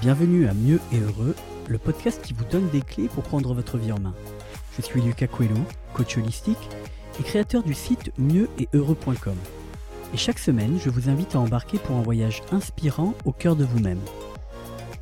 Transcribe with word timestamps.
Bienvenue 0.00 0.48
à 0.48 0.54
Mieux 0.54 0.80
et 0.92 0.98
Heureux, 0.98 1.36
le 1.68 1.78
podcast 1.78 2.20
qui 2.20 2.34
vous 2.34 2.44
donne 2.44 2.68
des 2.70 2.82
clés 2.82 3.06
pour 3.06 3.22
prendre 3.22 3.54
votre 3.54 3.78
vie 3.78 3.92
en 3.92 4.00
main. 4.00 4.12
Je 4.76 4.82
suis 4.82 5.00
Lucas 5.00 5.28
Coelho, 5.28 5.54
coach 5.94 6.18
holistique 6.18 6.68
et 7.20 7.22
créateur 7.22 7.62
du 7.62 7.74
site 7.74 8.10
mieux-et-heureux.com. 8.18 9.36
Et 10.12 10.16
chaque 10.16 10.40
semaine, 10.40 10.78
je 10.84 10.90
vous 10.90 11.08
invite 11.08 11.36
à 11.36 11.38
embarquer 11.38 11.78
pour 11.78 11.96
un 11.96 12.02
voyage 12.02 12.42
inspirant 12.50 13.14
au 13.24 13.30
cœur 13.30 13.54
de 13.54 13.64
vous-même. 13.64 14.00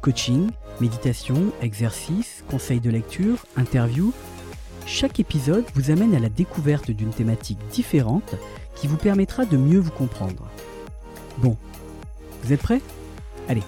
Coaching, 0.03 0.51
méditation, 0.81 1.53
exercices, 1.63 2.45
conseils 2.51 2.81
de 2.81 2.91
lecture, 2.91 3.47
interviews, 3.57 4.13
chaque 4.85 5.19
épisode 5.19 5.65
vous 5.75 5.91
amène 5.91 6.15
à 6.15 6.21
la 6.21 6.29
découverte 6.29 6.91
d'une 6.91 7.11
thématique 7.11 7.59
différente 7.73 8.35
qui 8.75 8.89
vous 8.89 8.99
permettra 8.99 9.47
de 9.47 9.57
mieux 9.57 9.81
vous 9.81 9.91
comprendre. 9.91 10.47
Bon, 11.39 11.57
vous 12.43 12.53
êtes 12.53 12.63
prêts? 12.63 12.83
Allez, 13.49 13.63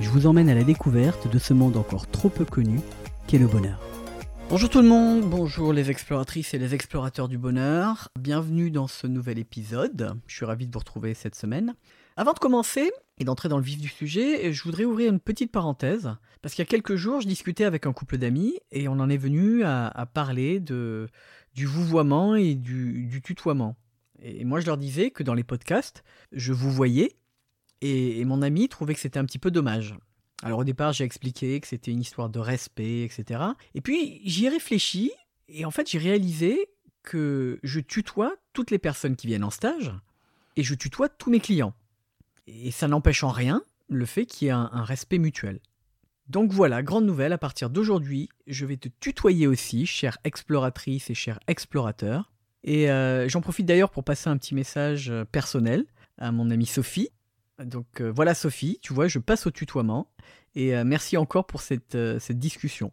je 0.00 0.10
vous 0.10 0.26
emmène 0.26 0.48
à 0.48 0.54
la 0.54 0.64
découverte 0.64 1.30
de 1.30 1.38
ce 1.38 1.54
monde 1.54 1.76
encore 1.76 2.08
trop 2.08 2.28
peu 2.28 2.44
connu 2.44 2.80
qu'est 3.26 3.38
le 3.38 3.46
bonheur. 3.46 3.80
Bonjour 4.48 4.68
tout 4.68 4.80
le 4.80 4.88
monde, 4.88 5.28
bonjour 5.28 5.72
les 5.72 5.90
exploratrices 5.90 6.54
et 6.54 6.58
les 6.58 6.74
explorateurs 6.74 7.28
du 7.28 7.38
bonheur. 7.38 8.10
Bienvenue 8.18 8.70
dans 8.70 8.86
ce 8.86 9.06
nouvel 9.06 9.38
épisode. 9.38 10.14
Je 10.26 10.36
suis 10.36 10.44
ravi 10.44 10.66
de 10.66 10.72
vous 10.72 10.78
retrouver 10.78 11.14
cette 11.14 11.34
semaine. 11.34 11.74
Avant 12.16 12.32
de 12.32 12.38
commencer 12.38 12.92
et 13.18 13.24
d'entrer 13.24 13.48
dans 13.48 13.56
le 13.56 13.64
vif 13.64 13.80
du 13.80 13.88
sujet, 13.88 14.52
je 14.52 14.62
voudrais 14.62 14.84
ouvrir 14.84 15.10
une 15.10 15.18
petite 15.18 15.50
parenthèse. 15.50 16.10
Parce 16.42 16.54
qu'il 16.54 16.62
y 16.62 16.68
a 16.68 16.70
quelques 16.70 16.96
jours, 16.96 17.20
je 17.20 17.26
discutais 17.26 17.64
avec 17.64 17.86
un 17.86 17.92
couple 17.92 18.18
d'amis 18.18 18.54
et 18.70 18.88
on 18.88 19.00
en 19.00 19.08
est 19.08 19.16
venu 19.16 19.64
à, 19.64 20.08
parler 20.12 20.60
de, 20.60 21.08
du 21.54 21.66
vouvoiement 21.66 22.36
et 22.36 22.54
du, 22.54 23.06
du 23.06 23.22
tutoiement. 23.22 23.76
Et 24.22 24.44
moi, 24.44 24.60
je 24.60 24.66
leur 24.66 24.76
disais 24.76 25.10
que 25.10 25.22
dans 25.22 25.34
les 25.34 25.44
podcasts, 25.44 26.04
je 26.32 26.52
vous 26.52 26.70
voyais 26.70 27.16
et, 27.82 28.24
mon 28.24 28.42
ami 28.42 28.68
trouvait 28.68 28.94
que 28.94 29.00
c'était 29.00 29.18
un 29.18 29.24
petit 29.24 29.38
peu 29.38 29.50
dommage. 29.50 29.94
Alors 30.42 30.60
au 30.60 30.64
départ, 30.64 30.92
j'ai 30.92 31.04
expliqué 31.04 31.60
que 31.60 31.66
c'était 31.66 31.90
une 31.90 32.00
histoire 32.00 32.28
de 32.28 32.38
respect, 32.38 33.02
etc. 33.02 33.40
Et 33.74 33.80
puis 33.80 34.20
j'y 34.24 34.46
ai 34.46 34.48
réfléchi, 34.48 35.12
et 35.48 35.64
en 35.64 35.70
fait 35.70 35.90
j'ai 35.90 35.98
réalisé 35.98 36.68
que 37.02 37.58
je 37.62 37.80
tutoie 37.80 38.34
toutes 38.52 38.70
les 38.70 38.78
personnes 38.78 39.16
qui 39.16 39.26
viennent 39.26 39.44
en 39.44 39.50
stage, 39.50 39.92
et 40.56 40.62
je 40.62 40.74
tutoie 40.74 41.08
tous 41.08 41.30
mes 41.30 41.40
clients. 41.40 41.74
Et 42.46 42.70
ça 42.70 42.88
n'empêche 42.88 43.24
en 43.24 43.30
rien 43.30 43.62
le 43.88 44.04
fait 44.04 44.26
qu'il 44.26 44.46
y 44.46 44.48
ait 44.48 44.52
un, 44.52 44.84
respect 44.84 45.18
mutuel. 45.18 45.60
Donc 46.28 46.52
voilà, 46.52 46.82
grande 46.82 47.06
nouvelle, 47.06 47.32
à 47.32 47.38
partir 47.38 47.70
d'aujourd'hui, 47.70 48.28
je 48.46 48.66
vais 48.66 48.76
te 48.76 48.88
tutoyer 49.00 49.46
aussi, 49.46 49.86
chère 49.86 50.18
exploratrice 50.24 51.08
et 51.08 51.14
cher 51.14 51.38
explorateur. 51.46 52.32
Et 52.64 52.90
euh, 52.90 53.28
j'en 53.28 53.40
profite 53.40 53.66
d'ailleurs 53.66 53.90
pour 53.90 54.02
passer 54.02 54.28
un 54.28 54.36
petit 54.36 54.54
message 54.54 55.08
euh, 55.08 55.24
personnel 55.24 55.86
à 56.18 56.32
mon 56.32 56.50
amie 56.50 56.66
Sophie, 56.66 57.10
donc 57.64 58.00
euh, 58.00 58.10
voilà 58.10 58.34
Sophie, 58.34 58.78
tu 58.82 58.92
vois, 58.92 59.08
je 59.08 59.18
passe 59.18 59.46
au 59.46 59.50
tutoiement. 59.50 60.08
Et 60.54 60.74
euh, 60.74 60.84
merci 60.84 61.16
encore 61.16 61.46
pour 61.46 61.60
cette, 61.60 61.94
euh, 61.94 62.18
cette 62.18 62.38
discussion. 62.38 62.92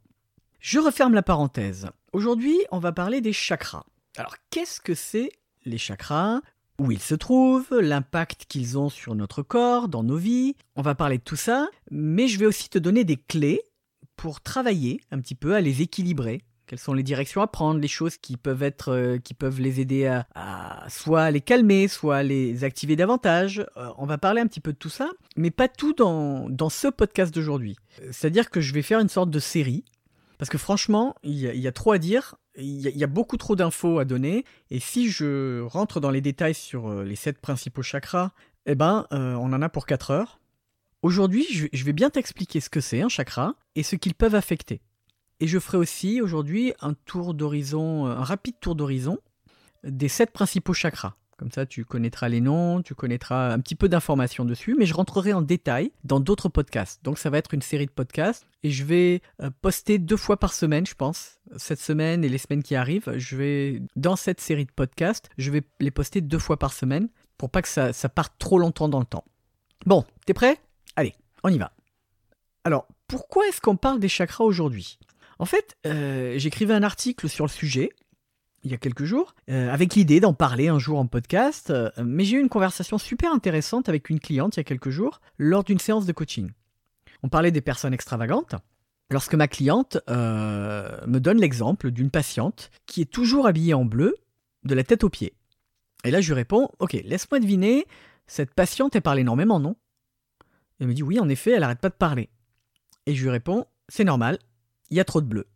Je 0.59 0.79
referme 0.79 1.13
la 1.13 1.23
parenthèse. 1.23 1.89
Aujourd'hui, 2.11 2.57
on 2.71 2.79
va 2.79 2.91
parler 2.91 3.21
des 3.21 3.33
chakras. 3.33 3.85
Alors, 4.17 4.35
qu'est-ce 4.49 4.79
que 4.79 4.93
c'est 4.93 5.31
les 5.65 5.77
chakras? 5.77 6.41
Où 6.79 6.91
ils 6.91 7.01
se 7.01 7.15
trouvent 7.15 7.79
L'impact 7.79 8.45
qu'ils 8.47 8.77
ont 8.77 8.89
sur 8.89 9.15
notre 9.15 9.43
corps, 9.43 9.87
dans 9.87 10.03
nos 10.03 10.17
vies? 10.17 10.55
On 10.75 10.81
va 10.81 10.95
parler 10.95 11.17
de 11.17 11.23
tout 11.23 11.35
ça, 11.35 11.67
mais 11.91 12.27
je 12.27 12.39
vais 12.39 12.45
aussi 12.45 12.69
te 12.69 12.79
donner 12.79 13.03
des 13.03 13.17
clés 13.17 13.61
pour 14.15 14.41
travailler 14.41 15.01
un 15.11 15.19
petit 15.19 15.35
peu 15.35 15.55
à 15.55 15.61
les 15.61 15.81
équilibrer 15.81 16.43
quelles 16.73 16.79
sont 16.79 16.93
les 16.95 17.03
directions 17.03 17.43
à 17.43 17.45
prendre, 17.45 17.79
les 17.79 17.87
choses 17.87 18.17
qui 18.17 18.35
peuvent 18.35 18.63
être, 18.63 18.91
euh, 18.91 19.19
qui 19.19 19.35
peuvent 19.35 19.61
les 19.61 19.79
aider 19.79 20.07
à, 20.07 20.87
soit 20.89 21.29
les 21.29 21.39
calmer, 21.39 21.87
soit 21.87 22.23
les 22.23 22.63
activer 22.63 22.95
davantage. 22.95 23.63
Euh, 23.77 23.91
on 23.99 24.07
va 24.07 24.17
parler 24.17 24.41
un 24.41 24.47
petit 24.47 24.59
peu 24.59 24.73
de 24.73 24.77
tout 24.79 24.89
ça, 24.89 25.11
mais 25.37 25.51
pas 25.51 25.67
tout 25.67 25.93
dans, 25.93 26.69
ce 26.71 26.87
podcast 26.87 27.31
d'aujourd'hui. 27.31 27.75
C'est-à-dire 28.09 28.49
que 28.49 28.59
je 28.59 28.73
vais 28.73 28.81
faire 28.81 28.99
une 28.99 29.07
sorte 29.07 29.29
de 29.29 29.37
série, 29.37 29.85
parce 30.39 30.49
que 30.49 30.57
franchement, 30.57 31.13
il 31.21 31.35
y, 31.37 31.67
a 31.67 31.71
trop 31.71 31.91
à 31.91 31.99
dire, 31.99 32.37
il 32.57 32.79
y, 32.79 33.03
a 33.03 33.07
beaucoup 33.07 33.37
trop 33.37 33.55
d'infos 33.55 33.99
à 33.99 34.05
donner, 34.05 34.43
et 34.71 34.79
si 34.79 35.11
je 35.11 35.61
rentre 35.61 35.99
dans 35.99 36.09
les 36.09 36.21
détails 36.21 36.55
sur 36.55 36.87
euh, 36.87 37.03
les 37.03 37.15
sept 37.15 37.39
principaux 37.39 37.83
chakras, 37.83 38.31
eh 38.65 38.73
ben, 38.73 39.05
on 39.11 39.53
en 39.53 39.61
a 39.61 39.69
pour 39.69 39.85
4 39.85 40.09
heures. 40.09 40.39
Aujourd'hui, 41.03 41.45
je 41.71 41.83
vais 41.83 41.93
bien 41.93 42.09
t'expliquer 42.09 42.61
ce 42.61 42.71
que 42.71 42.81
c'est 42.81 43.03
un 43.03 43.09
chakra 43.09 43.53
et 43.75 43.83
ce 43.83 43.95
qu'ils 43.95 44.15
peuvent 44.15 44.33
affecter. 44.33 44.81
Et 45.43 45.47
je 45.47 45.59
ferai 45.59 45.77
aussi 45.77 46.21
aujourd'hui 46.21 46.71
un 46.79 46.93
tour 46.93 47.33
d'horizon, 47.33 48.05
un 48.05 48.23
rapide 48.23 48.55
tour 48.61 48.75
d'horizon 48.75 49.17
des 49.83 50.07
sept 50.07 50.31
principaux 50.31 50.73
chakras. 50.73 51.15
Comme 51.35 51.51
ça, 51.51 51.65
tu 51.65 51.83
connaîtras 51.83 52.29
les 52.29 52.39
noms, 52.39 52.81
tu 52.81 52.95
connaîtras 52.95 53.51
un 53.51 53.59
petit 53.59 53.75
peu 53.75 53.89
d'informations 53.89 54.45
dessus, 54.45 54.73
mais 54.79 54.85
je 54.85 54.93
rentrerai 54.93 55.33
en 55.33 55.41
détail 55.41 55.91
dans 56.05 56.21
d'autres 56.21 56.47
podcasts. 56.47 57.03
Donc 57.03 57.19
ça 57.19 57.29
va 57.29 57.39
être 57.39 57.53
une 57.53 57.61
série 57.61 57.87
de 57.87 57.91
podcasts 57.91 58.47
et 58.63 58.71
je 58.71 58.85
vais 58.85 59.21
euh, 59.41 59.49
poster 59.61 59.97
deux 59.97 60.15
fois 60.15 60.39
par 60.39 60.53
semaine, 60.53 60.85
je 60.85 60.95
pense. 60.95 61.41
Cette 61.57 61.81
semaine 61.81 62.23
et 62.23 62.29
les 62.29 62.37
semaines 62.37 62.63
qui 62.63 62.77
arrivent, 62.77 63.11
je 63.17 63.35
vais, 63.35 63.81
dans 63.97 64.15
cette 64.15 64.39
série 64.39 64.63
de 64.63 64.71
podcasts, 64.71 65.29
je 65.37 65.51
vais 65.51 65.63
les 65.81 65.91
poster 65.91 66.21
deux 66.21 66.39
fois 66.39 66.57
par 66.57 66.71
semaine 66.71 67.09
pour 67.37 67.49
pas 67.49 67.61
que 67.61 67.67
ça, 67.67 67.91
ça 67.91 68.07
parte 68.07 68.35
trop 68.39 68.59
longtemps 68.59 68.87
dans 68.87 68.99
le 69.01 69.05
temps. 69.05 69.25
Bon, 69.85 70.05
t'es 70.25 70.33
prêt? 70.33 70.57
Allez, 70.95 71.13
on 71.43 71.49
y 71.49 71.57
va. 71.57 71.73
Alors, 72.63 72.87
pourquoi 73.09 73.45
est-ce 73.49 73.59
qu'on 73.59 73.75
parle 73.75 73.99
des 73.99 74.07
chakras 74.07 74.45
aujourd'hui? 74.45 74.97
En 75.43 75.45
fait, 75.45 75.75
euh, 75.85 76.35
j'écrivais 76.37 76.73
un 76.73 76.83
article 76.83 77.27
sur 77.27 77.43
le 77.43 77.49
sujet 77.49 77.89
il 78.63 78.71
y 78.71 78.73
a 78.73 78.77
quelques 78.77 79.03
jours, 79.03 79.35
euh, 79.49 79.69
avec 79.69 79.93
l'idée 79.93 80.21
d'en 80.21 80.33
parler 80.33 80.69
un 80.69 80.79
jour 80.79 80.97
en 80.99 81.05
podcast, 81.05 81.69
euh, 81.69 81.91
mais 82.01 82.23
j'ai 82.23 82.37
eu 82.37 82.39
une 82.39 82.47
conversation 82.47 82.97
super 82.97 83.33
intéressante 83.33 83.89
avec 83.89 84.09
une 84.09 84.21
cliente 84.21 84.55
il 84.55 84.59
y 84.59 84.61
a 84.61 84.63
quelques 84.63 84.89
jours, 84.89 85.19
lors 85.37 85.65
d'une 85.65 85.79
séance 85.79 86.05
de 86.05 86.13
coaching. 86.13 86.49
On 87.23 87.27
parlait 87.27 87.51
des 87.51 87.59
personnes 87.59 87.93
extravagantes, 87.93 88.55
lorsque 89.11 89.35
ma 89.35 89.49
cliente 89.49 89.97
me 90.07 91.17
donne 91.19 91.41
l'exemple 91.41 91.91
d'une 91.91 92.09
patiente 92.09 92.71
qui 92.85 93.01
est 93.01 93.11
toujours 93.11 93.45
habillée 93.45 93.73
en 93.73 93.83
bleu, 93.83 94.15
de 94.63 94.75
la 94.75 94.85
tête 94.85 95.03
aux 95.03 95.09
pieds. 95.09 95.33
Et 96.05 96.11
là, 96.11 96.21
je 96.21 96.27
lui 96.27 96.35
réponds, 96.35 96.69
ok, 96.79 96.93
laisse-moi 97.03 97.41
deviner, 97.41 97.85
cette 98.27 98.53
patiente, 98.53 98.95
elle 98.95 99.01
parle 99.01 99.19
énormément, 99.19 99.59
non? 99.59 99.75
Elle 100.79 100.87
me 100.87 100.93
dit, 100.93 101.03
oui, 101.03 101.19
en 101.19 101.27
effet, 101.27 101.51
elle 101.51 101.59
n'arrête 101.59 101.81
pas 101.81 101.89
de 101.89 101.95
parler. 101.95 102.29
Et 103.07 103.13
je 103.13 103.23
lui 103.23 103.29
réponds, 103.29 103.65
c'est 103.89 104.05
normal, 104.05 104.39
il 104.93 104.97
y 104.97 104.99
a 104.99 105.05
trop 105.05 105.21
de 105.21 105.25
bleu. 105.25 105.47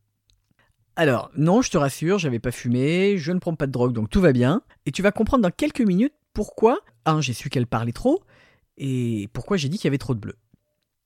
Alors, 0.96 1.30
non, 1.38 1.62
je 1.62 1.70
te 1.70 1.78
rassure, 1.78 2.18
j'avais 2.18 2.40
pas 2.40 2.52
fumé, 2.52 3.20
je 3.20 3.32
ne 3.32 3.38
prends 3.38 3.56
pas 3.56 3.68
de 3.68 3.72
drogue, 3.72 3.94
donc 3.94 4.10
tout 4.10 4.20
va 4.20 4.32
bien. 4.32 4.64
Et 4.88 4.92
tu 4.92 5.04
vas 5.04 5.12
comprendre 5.12 5.44
dans 5.44 5.52
quelques 5.52 5.82
minutes 5.82 6.14
pourquoi, 6.34 6.80
un, 7.06 7.22
j'ai 7.22 7.34
su 7.34 7.50
qu'elle 7.50 7.68
parlait 7.68 7.92
trop, 7.92 8.24
et 8.78 9.30
pourquoi 9.34 9.58
j'ai 9.58 9.70
dit 9.70 9.78
qu'il 9.78 9.86
y 9.86 9.90
avait 9.90 10.00
trop 10.00 10.16
de 10.16 10.20
bleu. 10.20 10.36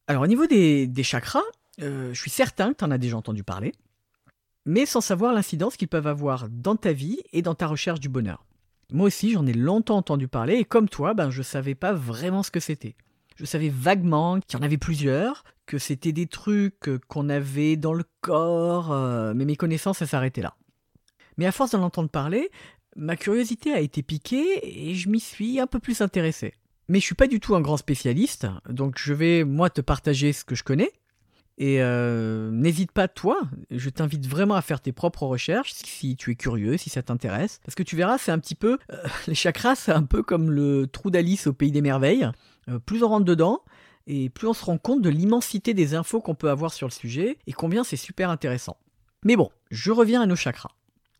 Alors, 0.07 0.23
au 0.23 0.27
niveau 0.27 0.47
des, 0.47 0.89
chakras, 1.03 1.43
euh, 1.81 2.13
je 2.13 2.21
suis 2.21 2.31
certain 2.31 2.71
que 2.71 2.77
tu 2.77 2.85
en 2.85 2.91
as 2.91 2.97
déjà 2.97 3.17
entendu 3.17 3.43
parler, 3.43 3.73
mais 4.65 4.85
sans 4.85 5.01
savoir 5.01 5.33
l'incidence 5.33 5.75
qu'ils 5.75 5.89
peuvent 5.89 6.07
avoir 6.07 6.47
dans 6.49 6.77
ta 6.77 6.93
vie 6.93 7.19
et 7.33 7.41
dans 7.41 7.55
ta 7.55 7.67
recherche 7.67 7.99
du 7.99 8.07
bonheur. 8.07 8.45
Moi 8.93 9.07
aussi, 9.07 9.31
j'en 9.31 9.45
ai 9.45 9.53
longtemps 9.53 9.97
entendu 9.97 10.29
parler, 10.29 10.55
et 10.55 10.63
comme 10.63 10.87
toi, 10.87 11.13
ben, 11.13 11.31
je 11.31 11.41
savais 11.41 11.75
pas 11.75 11.91
vraiment 11.91 12.43
ce 12.43 12.51
que 12.51 12.61
c'était. 12.61 12.95
Je 13.35 13.45
savais 13.45 13.69
vaguement 13.69 14.39
qu'il 14.39 14.59
y 14.59 14.61
en 14.61 14.65
avait 14.65 14.77
plusieurs, 14.77 15.43
que 15.65 15.77
c'était 15.77 16.11
des 16.11 16.27
trucs 16.27 16.89
qu'on 17.07 17.29
avait 17.29 17.75
dans 17.75 17.93
le 17.93 18.03
corps, 18.21 18.91
euh, 18.91 19.33
mais 19.35 19.45
mes 19.45 19.55
connaissances, 19.55 20.03
s'arrêtaient 20.03 20.41
là. 20.41 20.55
Mais 21.37 21.45
à 21.45 21.51
force 21.51 21.71
d'en 21.71 21.81
entendre 21.81 22.09
parler, 22.09 22.49
ma 22.95 23.15
curiosité 23.15 23.73
a 23.73 23.79
été 23.79 24.03
piquée 24.03 24.89
et 24.89 24.95
je 24.95 25.09
m'y 25.09 25.19
suis 25.19 25.59
un 25.59 25.67
peu 25.67 25.79
plus 25.79 26.01
intéressé. 26.01 26.53
Mais 26.89 26.99
je 26.99 27.05
suis 27.05 27.15
pas 27.15 27.27
du 27.27 27.39
tout 27.39 27.55
un 27.55 27.61
grand 27.61 27.77
spécialiste, 27.77 28.47
donc 28.69 28.95
je 28.97 29.13
vais 29.13 29.43
moi 29.43 29.69
te 29.69 29.81
partager 29.81 30.33
ce 30.33 30.43
que 30.43 30.55
je 30.55 30.63
connais. 30.63 30.91
Et 31.57 31.81
euh, 31.81 32.49
n'hésite 32.49 32.91
pas 32.91 33.07
toi, 33.07 33.39
je 33.69 33.89
t'invite 33.89 34.25
vraiment 34.25 34.55
à 34.55 34.61
faire 34.61 34.81
tes 34.81 34.91
propres 34.91 35.27
recherches 35.27 35.73
si 35.73 36.15
tu 36.15 36.31
es 36.31 36.35
curieux, 36.35 36.77
si 36.77 36.89
ça 36.89 37.03
t'intéresse. 37.03 37.59
Parce 37.63 37.75
que 37.75 37.83
tu 37.83 37.95
verras, 37.95 38.17
c'est 38.17 38.31
un 38.31 38.39
petit 38.39 38.55
peu... 38.55 38.77
Euh, 38.91 39.03
les 39.27 39.35
chakras, 39.35 39.75
c'est 39.75 39.91
un 39.91 40.03
peu 40.03 40.23
comme 40.23 40.49
le 40.49 40.87
trou 40.87 41.11
d'Alice 41.11 41.47
au 41.47 41.53
pays 41.53 41.71
des 41.71 41.81
merveilles. 41.81 42.29
Euh, 42.71 42.79
plus 42.79 43.03
on 43.03 43.09
rentre 43.09 43.25
dedans, 43.25 43.61
et 44.07 44.29
plus 44.29 44.47
on 44.47 44.53
se 44.53 44.65
rend 44.65 44.77
compte 44.77 45.01
de 45.01 45.09
l'immensité 45.09 45.73
des 45.73 45.93
infos 45.93 46.21
qu'on 46.21 46.35
peut 46.35 46.49
avoir 46.49 46.73
sur 46.73 46.87
le 46.87 46.91
sujet, 46.91 47.37
et 47.47 47.53
combien 47.53 47.83
c'est 47.83 47.97
super 47.97 48.29
intéressant. 48.29 48.77
Mais 49.23 49.35
bon, 49.35 49.51
je 49.69 49.91
reviens 49.91 50.21
à 50.21 50.25
nos 50.25 50.35
chakras. 50.35 50.71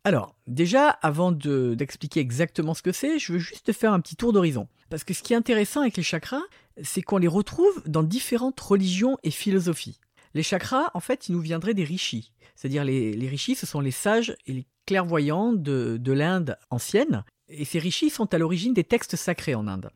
Alors, 0.04 0.36
déjà, 0.48 0.90
avant 0.90 1.32
d'expliquer 1.32 2.22
exactement 2.22 2.74
ce 2.74 2.82
que 2.82 2.92
c'est, 2.92 3.20
je 3.20 3.34
veux 3.34 3.40
juste 3.40 3.68
te 3.68 3.72
faire 3.72 3.94
un 3.94 4.00
petit 4.00 4.16
tour 4.16 4.34
d'horizon. 4.34 4.68
Parce 4.90 5.04
que 5.04 5.14
ce 5.14 5.22
qui 5.22 5.34
est 5.34 5.36
intéressant 5.36 5.82
avec 5.82 5.96
les 5.96 6.04
chakras, 6.04 6.42
c'est 6.82 7.04
qu'on 7.04 7.18
les 7.18 7.28
retrouve 7.28 7.84
dans 7.86 8.02
différentes 8.02 8.60
religions 8.60 9.18
et 9.22 9.30
philosophies. 9.30 10.00
Les 10.34 10.42
chakras, 10.42 10.90
en 10.96 11.00
fait, 11.02 11.30
ils 11.30 11.34
nous 11.34 11.42
viendraient 11.42 11.76
des 11.76 11.84
rishis. 11.84 12.32
C'est-à-dire 12.56 12.84
les, 12.84 13.14
les 13.14 13.28
rishis, 13.28 13.54
ce 13.54 13.68
sont 13.68 13.80
les 13.80 13.92
sages 13.92 14.36
et 14.48 14.54
les 14.54 14.66
clairvoyants 14.88 15.54
de, 15.54 15.98
de 15.98 16.12
l'Inde 16.12 16.58
ancienne. 16.72 17.24
Et 17.48 17.66
ces 17.66 17.80
rishis 17.80 18.10
sont 18.10 18.34
à 18.34 18.40
l'origine 18.40 18.74
des 18.74 18.84
textes 18.84 19.16
sacrés 19.16 19.56
en 19.56 19.68
Inde. 19.68 19.92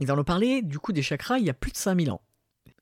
Ils 0.00 0.10
en 0.10 0.18
ont 0.18 0.24
parlé 0.24 0.62
du 0.62 0.78
coup 0.78 0.92
des 0.92 1.02
chakras 1.02 1.38
il 1.38 1.44
y 1.44 1.50
a 1.50 1.54
plus 1.54 1.72
de 1.72 1.76
5000 1.76 2.10
ans. 2.10 2.22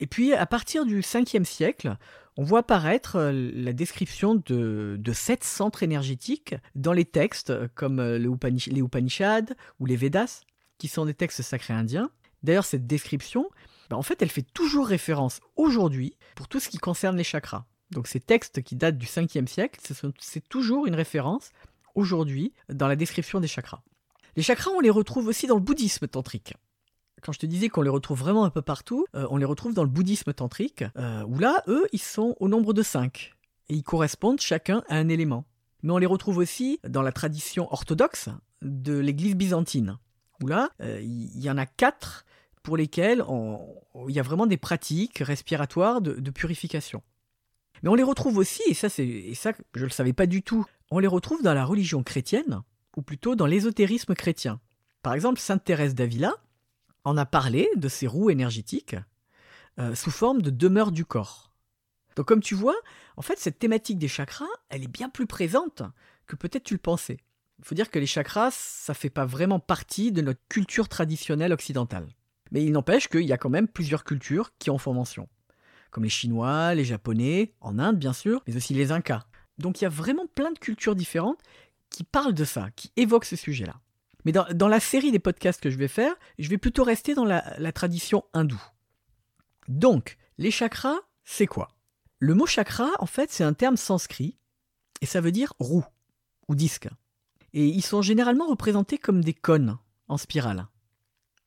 Et 0.01 0.07
puis 0.07 0.33
à 0.33 0.47
partir 0.47 0.87
du 0.87 1.01
5e 1.01 1.45
siècle, 1.45 1.97
on 2.37 2.45
voit 2.45 2.61
apparaître 2.61 3.17
euh, 3.17 3.51
la 3.53 3.73
description 3.73 4.37
de, 4.37 5.13
sept 5.13 5.43
centres 5.43 5.83
énergétiques 5.83 6.55
dans 6.77 6.93
les 6.93 7.05
textes 7.05 7.53
comme 7.75 7.99
euh, 7.99 8.19
les 8.19 8.81
Upanishads 8.81 9.55
ou 9.81 9.87
les 9.87 9.97
Vedas, 9.97 10.43
qui 10.79 10.87
sont 10.87 11.05
des 11.05 11.15
textes 11.15 11.43
sacrés 11.43 11.75
indiens. 11.75 12.11
D'ailleurs, 12.45 12.65
cette 12.65 12.87
description, 12.87 13.51
ben, 13.91 13.97
en 13.97 14.03
fait, 14.03 14.23
elle 14.23 14.31
fait 14.31 14.47
toujours 14.55 14.87
référence 14.87 15.41
aujourd'hui 15.57 16.17
pour 16.37 16.47
tout 16.47 16.61
ce 16.61 16.69
qui 16.69 16.79
concerne 16.79 17.17
les 17.17 17.25
chakras. 17.25 17.65
Donc 17.91 18.07
ces 18.07 18.21
textes 18.21 18.63
qui 18.63 18.77
datent 18.77 18.99
du 18.99 19.07
5e 19.07 19.47
siècle, 19.47 19.81
c'est 20.21 20.49
toujours 20.49 20.87
une 20.87 20.95
référence 20.95 21.51
aujourd'hui 21.95 22.53
dans 22.69 22.87
la 22.87 22.97
description 22.97 23.41
des 23.41 23.49
chakras. 23.49 23.83
Les 24.37 24.43
chakras, 24.43 24.71
on 24.71 24.81
les 24.81 24.91
retrouve 24.91 25.27
aussi 25.27 25.47
dans 25.47 25.57
le 25.57 25.61
bouddhisme 25.61 26.07
tantrique. 26.07 26.55
Quand 27.23 27.33
je 27.33 27.39
te 27.39 27.47
disais 27.47 27.69
qu'on 27.69 27.83
les 27.83 27.91
retrouve 27.91 28.19
vraiment 28.19 28.45
un 28.45 28.51
peu 28.51 28.63
partout, 28.63 29.07
euh, 29.15 29.27
on 29.31 29.37
les 29.37 29.45
retrouve 29.45 29.75
dans 29.75 29.83
le 29.83 29.89
bouddhisme 29.89 30.33
tantrique, 30.33 30.85
euh, 30.97 31.25
où 31.25 31.39
là, 31.39 31.63
eux, 31.69 31.87
ils 31.93 32.01
sont 32.01 32.37
au 32.41 32.49
nombre 32.49 32.73
de 32.73 32.83
5. 32.83 33.35
Et 33.69 33.75
ils 33.75 33.83
correspondent 33.83 34.41
chacun 34.41 34.83
à 34.89 34.97
un 34.97 35.09
élément. 35.09 35.45
Mais 35.83 35.93
on 35.93 35.99
les 35.99 36.07
retrouve 36.07 36.39
aussi 36.39 36.81
dans 36.87 37.03
la 37.03 37.13
tradition 37.13 37.73
orthodoxe 37.73 38.29
de 38.63 38.99
l'église 38.99 39.37
byzantine, 39.37 39.99
où 40.43 40.47
là, 40.47 40.71
euh, 40.81 41.01
il 41.01 41.41
y 41.41 41.51
en 41.51 41.59
a 41.59 41.67
quatre 41.67 42.25
pour 42.63 42.77
lesquels 42.77 43.25
il 44.09 44.15
y 44.15 44.21
a 44.21 44.23
vraiment 44.23 44.47
des 44.47 44.57
pratiques 44.57 45.19
respiratoires 45.19 46.01
de, 46.01 46.31
purification. 46.31 47.03
Mais 47.83 47.89
on 47.89 47.95
les 47.95 48.03
retrouve 48.03 48.37
aussi, 48.37 48.63
et 48.69 48.75
ça, 48.75 48.89
et 48.99 49.35
ça 49.35 49.53
je 49.75 49.81
ne 49.81 49.85
le 49.85 49.91
savais 49.91 50.13
pas 50.13 50.27
du 50.27 50.43
tout, 50.43 50.67
on 50.91 50.99
les 50.99 51.07
retrouve 51.07 51.43
dans 51.43 51.55
la 51.55 51.65
religion 51.65 52.03
chrétienne, 52.03 52.63
ou 52.97 53.03
plutôt 53.03 53.37
dans 53.37 53.47
l'ésotérisme 53.47 54.15
chrétien. 54.15 54.61
Par 55.03 55.15
exemple, 55.15 55.39
Sainte 55.39 55.65
Thérèse 55.65 55.95
d'Avila 55.95 56.35
en 57.09 57.17
a 57.17 57.27
parlé 57.27 57.69
de 57.77 57.89
ces 57.89 58.07
roues 58.07 58.31
énergétiques 58.31 58.97
euh, 59.79 59.95
sous 59.95 60.11
forme 60.11 60.43
de 60.43 60.51
demeure 60.51 60.93
du 60.93 61.05
corps. 61.05 61.53
Donc 62.17 62.27
comme 62.27 62.43
tu 62.43 62.55
vois, 62.55 62.77
en 63.17 63.23
fait, 63.23 63.39
cette 63.39 63.59
thématique 63.59 63.99
des 63.99 64.09
chakras, 64.09 64.47
elle 64.69 64.83
est 64.83 64.89
bien 64.89 65.09
plus 65.09 65.27
présente 65.27 65.83
que 66.27 66.37
peut-être 66.37 66.65
tu 66.65 66.75
le 66.75 66.81
pensais. 66.81 67.19
Il 67.59 67.65
faut 67.65 67.75
dire 67.75 67.91
que 67.91 67.99
les 67.99 68.07
chakras, 68.07 68.51
ça 68.53 68.95
fait 68.95 69.11
pas 69.11 69.25
vraiment 69.25 69.59
partie 69.59 70.13
de 70.13 70.21
notre 70.21 70.41
culture 70.49 70.89
traditionnelle 70.89 71.53
occidentale. 71.53 72.07
Mais 72.51 72.65
il 72.65 72.73
n'empêche 72.73 73.09
qu'il 73.09 73.23
y 73.23 73.33
a 73.33 73.39
quand 73.39 73.51
même 73.51 73.69
plusieurs 73.69 74.05
cultures 74.05 74.53
qui 74.59 74.71
en 74.71 74.79
font 74.79 74.95
mention. 74.95 75.29
Comme 75.91 76.05
les 76.05 76.11
Chinois, 76.11 76.75
les 76.75 76.85
Japonais, 76.85 77.55
en 77.61 77.79
Inde 77.79 77.99
bien 77.99 78.13
sûr, 78.13 78.43
mais 78.47 78.57
aussi 78.57 78.75
les 78.75 78.93
Incas. 78.93 79.25
Donc 79.59 79.81
il 79.81 79.85
y 79.85 79.87
a 79.87 79.91
vraiment 79.91 80.27
plein 80.27 80.53
de 80.53 80.59
cultures 80.59 80.95
différentes 80.95 81.41
qui 81.91 82.05
parlent 82.05 82.35
de 82.35 82.45
ça, 82.45 82.69
qui 82.77 82.93
évoquent 82.97 83.25
ce 83.25 83.37
sujet-là. 83.37 83.81
Mais 84.29 84.33
dans, 84.33 84.69
la 84.69 84.79
série 84.79 85.11
des 85.11 85.19
podcasts 85.19 85.59
que 85.59 85.71
je 85.71 85.79
vais 85.79 85.89
faire, 85.89 86.15
je 86.39 86.51
vais 86.51 86.59
plutôt 86.59 86.85
rester 86.85 87.15
dans 87.15 87.25
la, 87.25 87.73
tradition 87.73 88.25
hindoue. 88.35 88.63
Donc, 89.69 90.19
les 90.37 90.51
chakras, 90.51 90.99
c'est 91.25 91.47
quoi? 91.47 91.69
Le 92.19 92.35
mot 92.35 92.45
chakra, 92.45 92.91
en 92.99 93.07
fait, 93.07 93.33
c'est 93.33 93.43
un 93.43 93.55
terme 93.55 93.79
sanskrit, 93.79 94.37
et 95.01 95.07
ça 95.07 95.23
veut 95.23 95.33
dire 95.33 95.55
roue, 95.59 95.87
ou 96.47 96.55
disque. 96.55 96.91
Et 97.55 97.69
ils 97.69 97.81
sont 97.81 98.03
généralement 98.03 98.49
représentés 98.49 98.99
comme 98.99 99.25
des 99.25 99.33
cônes, 99.33 99.79
en 100.09 100.19
spirale. 100.19 100.67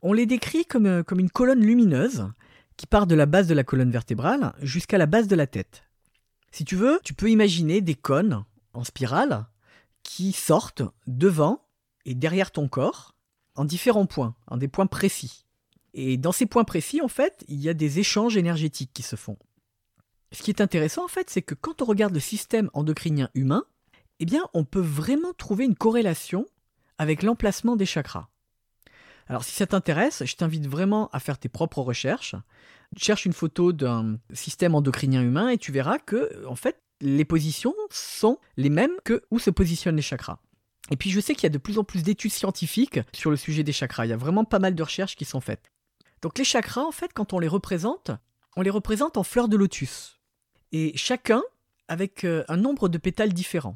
On 0.02 0.12
les 0.12 0.26
décrit 0.26 0.66
euh, 0.74 1.04
comme 1.04 1.20
une 1.20 1.30
colonne 1.30 1.64
lumineuse 1.64 2.32
qui 2.78 2.88
part 2.88 3.06
de 3.06 3.14
la 3.14 3.28
base 3.28 3.46
de 3.46 3.54
la 3.54 3.64
colonne 3.64 3.92
vertébrale 3.92 4.56
jusqu'à 4.60 4.98
la 4.98 5.06
base 5.06 5.28
de 5.28 5.36
la 5.36 5.46
tête. 5.46 5.84
Si 6.52 6.66
tu 6.66 6.76
veux, 6.76 7.00
tu 7.04 7.14
peux 7.14 7.30
imaginer 7.30 7.82
des 7.82 7.94
cônes 7.94 8.44
en 8.74 8.84
spirale 8.84 9.46
qui 10.02 10.32
sortent 10.32 10.82
devant 11.06 11.61
et 12.06 12.16
derrière 12.16 12.52
ton 12.52 12.68
corps 12.68 13.16
en 13.56 13.66
différents 13.66 14.06
points, 14.06 14.36
en 14.48 14.58
des 14.58 14.68
points 14.68 14.88
précis. 14.88 15.46
Et 15.94 16.18
dans 16.18 16.32
ces 16.32 16.46
points 16.46 16.64
précis, 16.64 17.02
en 17.02 17.08
fait, 17.08 17.44
il 17.48 17.60
y 17.60 17.70
a 17.70 17.74
des 17.74 18.00
échanges 18.00 18.38
énergétiques 18.38 18.92
qui 18.94 19.04
se 19.04 19.16
font. 19.16 19.38
Ce 20.32 20.42
qui 20.42 20.52
est 20.52 20.62
intéressant, 20.62 21.04
en 21.04 21.10
fait, 21.10 21.30
c'est 21.30 21.42
que 21.42 21.56
quand 21.56 21.82
on 21.82 21.86
regarde 21.86 22.14
le 22.14 22.22
système 22.22 22.70
endocrinien 22.74 23.30
humain, 23.36 23.66
eh 24.20 24.26
bien, 24.26 24.48
on 24.54 24.64
peut 24.64 24.80
vraiment 24.80 25.34
trouver 25.34 25.66
une 25.66 25.76
corrélation 25.76 26.46
avec 26.98 27.24
l'emplacement 27.24 27.76
des 27.76 27.86
chakras. 27.86 28.30
Alors 29.28 29.44
si 29.44 29.54
ça 29.54 29.66
t'intéresse, 29.66 30.24
je 30.26 30.36
t'invite 30.36 30.68
vraiment 30.68 31.10
à 31.14 31.20
faire 31.20 31.38
tes 31.38 31.50
propres 31.50 31.80
recherches. 31.80 32.36
Cherche 32.98 33.26
une 33.26 33.34
photo 33.34 33.72
d'un 33.72 34.20
système 34.34 34.76
endocrinien 34.76 35.22
humain 35.22 35.50
et 35.50 35.58
tu 35.58 35.72
verras 35.72 36.00
que 36.00 36.46
en 36.46 36.56
fait 36.56 36.82
les 37.00 37.26
positions 37.26 37.74
sont 37.90 38.38
les 38.58 38.70
mêmes 38.70 38.92
que 39.06 39.24
où 39.32 39.40
se 39.40 39.50
positionnent 39.50 39.96
les 39.96 40.02
chakras. 40.02 40.40
Et 40.92 40.98
puis 40.98 41.10
je 41.10 41.20
sais 41.20 41.34
qu'il 41.34 41.44
y 41.44 41.48
a 41.48 41.50
de 41.50 41.58
plus 41.58 41.80
en 41.80 41.84
plus 41.84 42.04
d'études 42.04 42.32
scientifiques 42.32 43.00
sur 43.14 43.32
le 43.32 43.38
sujet 43.38 43.64
des 43.64 43.72
chakras. 43.72 44.06
Il 44.06 44.10
y 44.10 44.14
a 44.14 44.18
vraiment 44.18 44.44
pas 44.44 44.60
mal 44.60 44.76
de 44.76 44.84
recherches 44.84 45.16
qui 45.16 45.26
sont 45.26 45.42
faites. 45.42 45.72
Donc 46.22 46.38
les 46.38 46.44
chakras, 46.44 46.84
en 46.84 46.92
fait, 46.92 47.14
quand 47.14 47.34
on 47.34 47.40
les 47.40 47.48
représente, 47.48 48.12
on 48.56 48.62
les 48.62 48.70
représente 48.70 49.18
en 49.18 49.24
fleurs 49.24 49.48
de 49.48 49.58
lotus. 49.58 50.20
Et 50.72 50.96
chacun 50.96 51.42
avec 51.88 52.24
euh, 52.24 52.44
un 52.48 52.58
nombre 52.58 52.90
de 52.90 52.98
pétales 52.98 53.34
différents. 53.34 53.76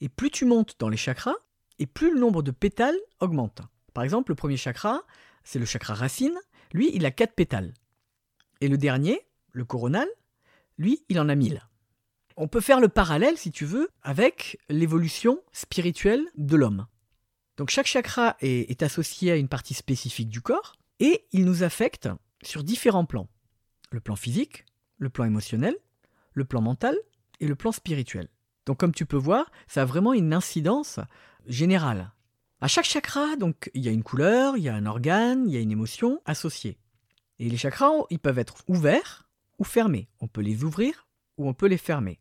Et 0.00 0.08
plus 0.08 0.30
tu 0.30 0.44
montes 0.44 0.76
dans 0.78 0.88
les 0.88 0.96
chakras, 0.96 1.34
et 1.78 1.86
plus 1.86 2.12
le 2.12 2.20
nombre 2.20 2.42
de 2.42 2.50
pétales 2.50 2.98
augmente. 3.20 3.62
Par 3.92 4.04
exemple, 4.04 4.32
le 4.32 4.36
premier 4.36 4.56
chakra, 4.56 5.02
c'est 5.44 5.58
le 5.58 5.64
chakra 5.64 5.94
racine. 5.94 6.36
Lui, 6.72 6.90
il 6.94 7.06
a 7.06 7.10
quatre 7.10 7.34
pétales. 7.34 7.74
Et 8.60 8.68
le 8.68 8.78
dernier, 8.78 9.20
le 9.52 9.64
coronal, 9.64 10.08
lui, 10.78 11.04
il 11.08 11.20
en 11.20 11.28
a 11.28 11.34
mille. 11.34 11.62
On 12.36 12.48
peut 12.48 12.60
faire 12.60 12.80
le 12.80 12.88
parallèle, 12.88 13.38
si 13.38 13.52
tu 13.52 13.64
veux, 13.64 13.88
avec 14.02 14.58
l'évolution 14.68 15.40
spirituelle 15.52 16.24
de 16.36 16.56
l'homme. 16.56 16.86
Donc 17.56 17.70
chaque 17.70 17.86
chakra 17.86 18.36
est, 18.40 18.82
associé 18.82 19.30
à 19.30 19.36
une 19.36 19.48
partie 19.48 19.74
spécifique 19.74 20.28
du 20.28 20.40
corps 20.40 20.74
et 20.98 21.24
il 21.30 21.44
nous 21.44 21.62
affecte 21.62 22.08
sur 22.42 22.64
différents 22.64 23.04
plans. 23.04 23.28
Le 23.90 24.00
plan 24.00 24.16
physique, 24.16 24.64
le 24.98 25.10
plan 25.10 25.24
émotionnel, 25.24 25.76
le 26.32 26.44
plan 26.44 26.60
mental 26.60 26.96
et 27.38 27.46
le 27.46 27.54
plan 27.54 27.70
spirituel. 27.70 28.28
Donc 28.66 28.78
comme 28.78 28.94
tu 28.94 29.06
peux 29.06 29.16
voir, 29.16 29.52
ça 29.68 29.82
a 29.82 29.84
vraiment 29.84 30.12
une 30.12 30.34
incidence 30.34 30.98
générale. 31.46 32.12
À 32.60 32.66
chaque 32.66 32.86
chakra, 32.86 33.36
donc, 33.36 33.70
il 33.74 33.82
y 33.82 33.88
a 33.88 33.92
une 33.92 34.02
couleur, 34.02 34.56
il 34.56 34.62
y 34.62 34.70
a 34.70 34.74
un 34.74 34.86
organe, 34.86 35.46
il 35.46 35.54
y 35.54 35.58
a 35.58 35.60
une 35.60 35.70
émotion 35.70 36.22
associée. 36.24 36.78
Et 37.38 37.48
les 37.50 37.58
chakras, 37.58 37.90
ils 38.10 38.18
peuvent 38.18 38.38
être 38.38 38.56
ouverts 38.68 39.28
ou 39.58 39.64
fermés. 39.64 40.08
On 40.20 40.28
peut 40.28 40.40
les 40.40 40.64
ouvrir 40.64 41.06
ou 41.36 41.46
on 41.46 41.52
peut 41.52 41.66
les 41.66 41.76
fermer. 41.76 42.20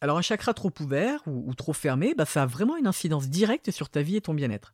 Alors 0.00 0.18
un 0.18 0.22
chakra 0.22 0.54
trop 0.54 0.72
ouvert 0.80 1.20
ou, 1.26 1.52
trop 1.54 1.72
fermé, 1.72 2.14
bah, 2.14 2.24
ça 2.24 2.44
a 2.44 2.46
vraiment 2.46 2.76
une 2.76 2.86
incidence 2.86 3.28
directe 3.28 3.70
sur 3.70 3.88
ta 3.88 4.02
vie 4.02 4.16
et 4.16 4.20
ton 4.20 4.34
bien-être. 4.34 4.72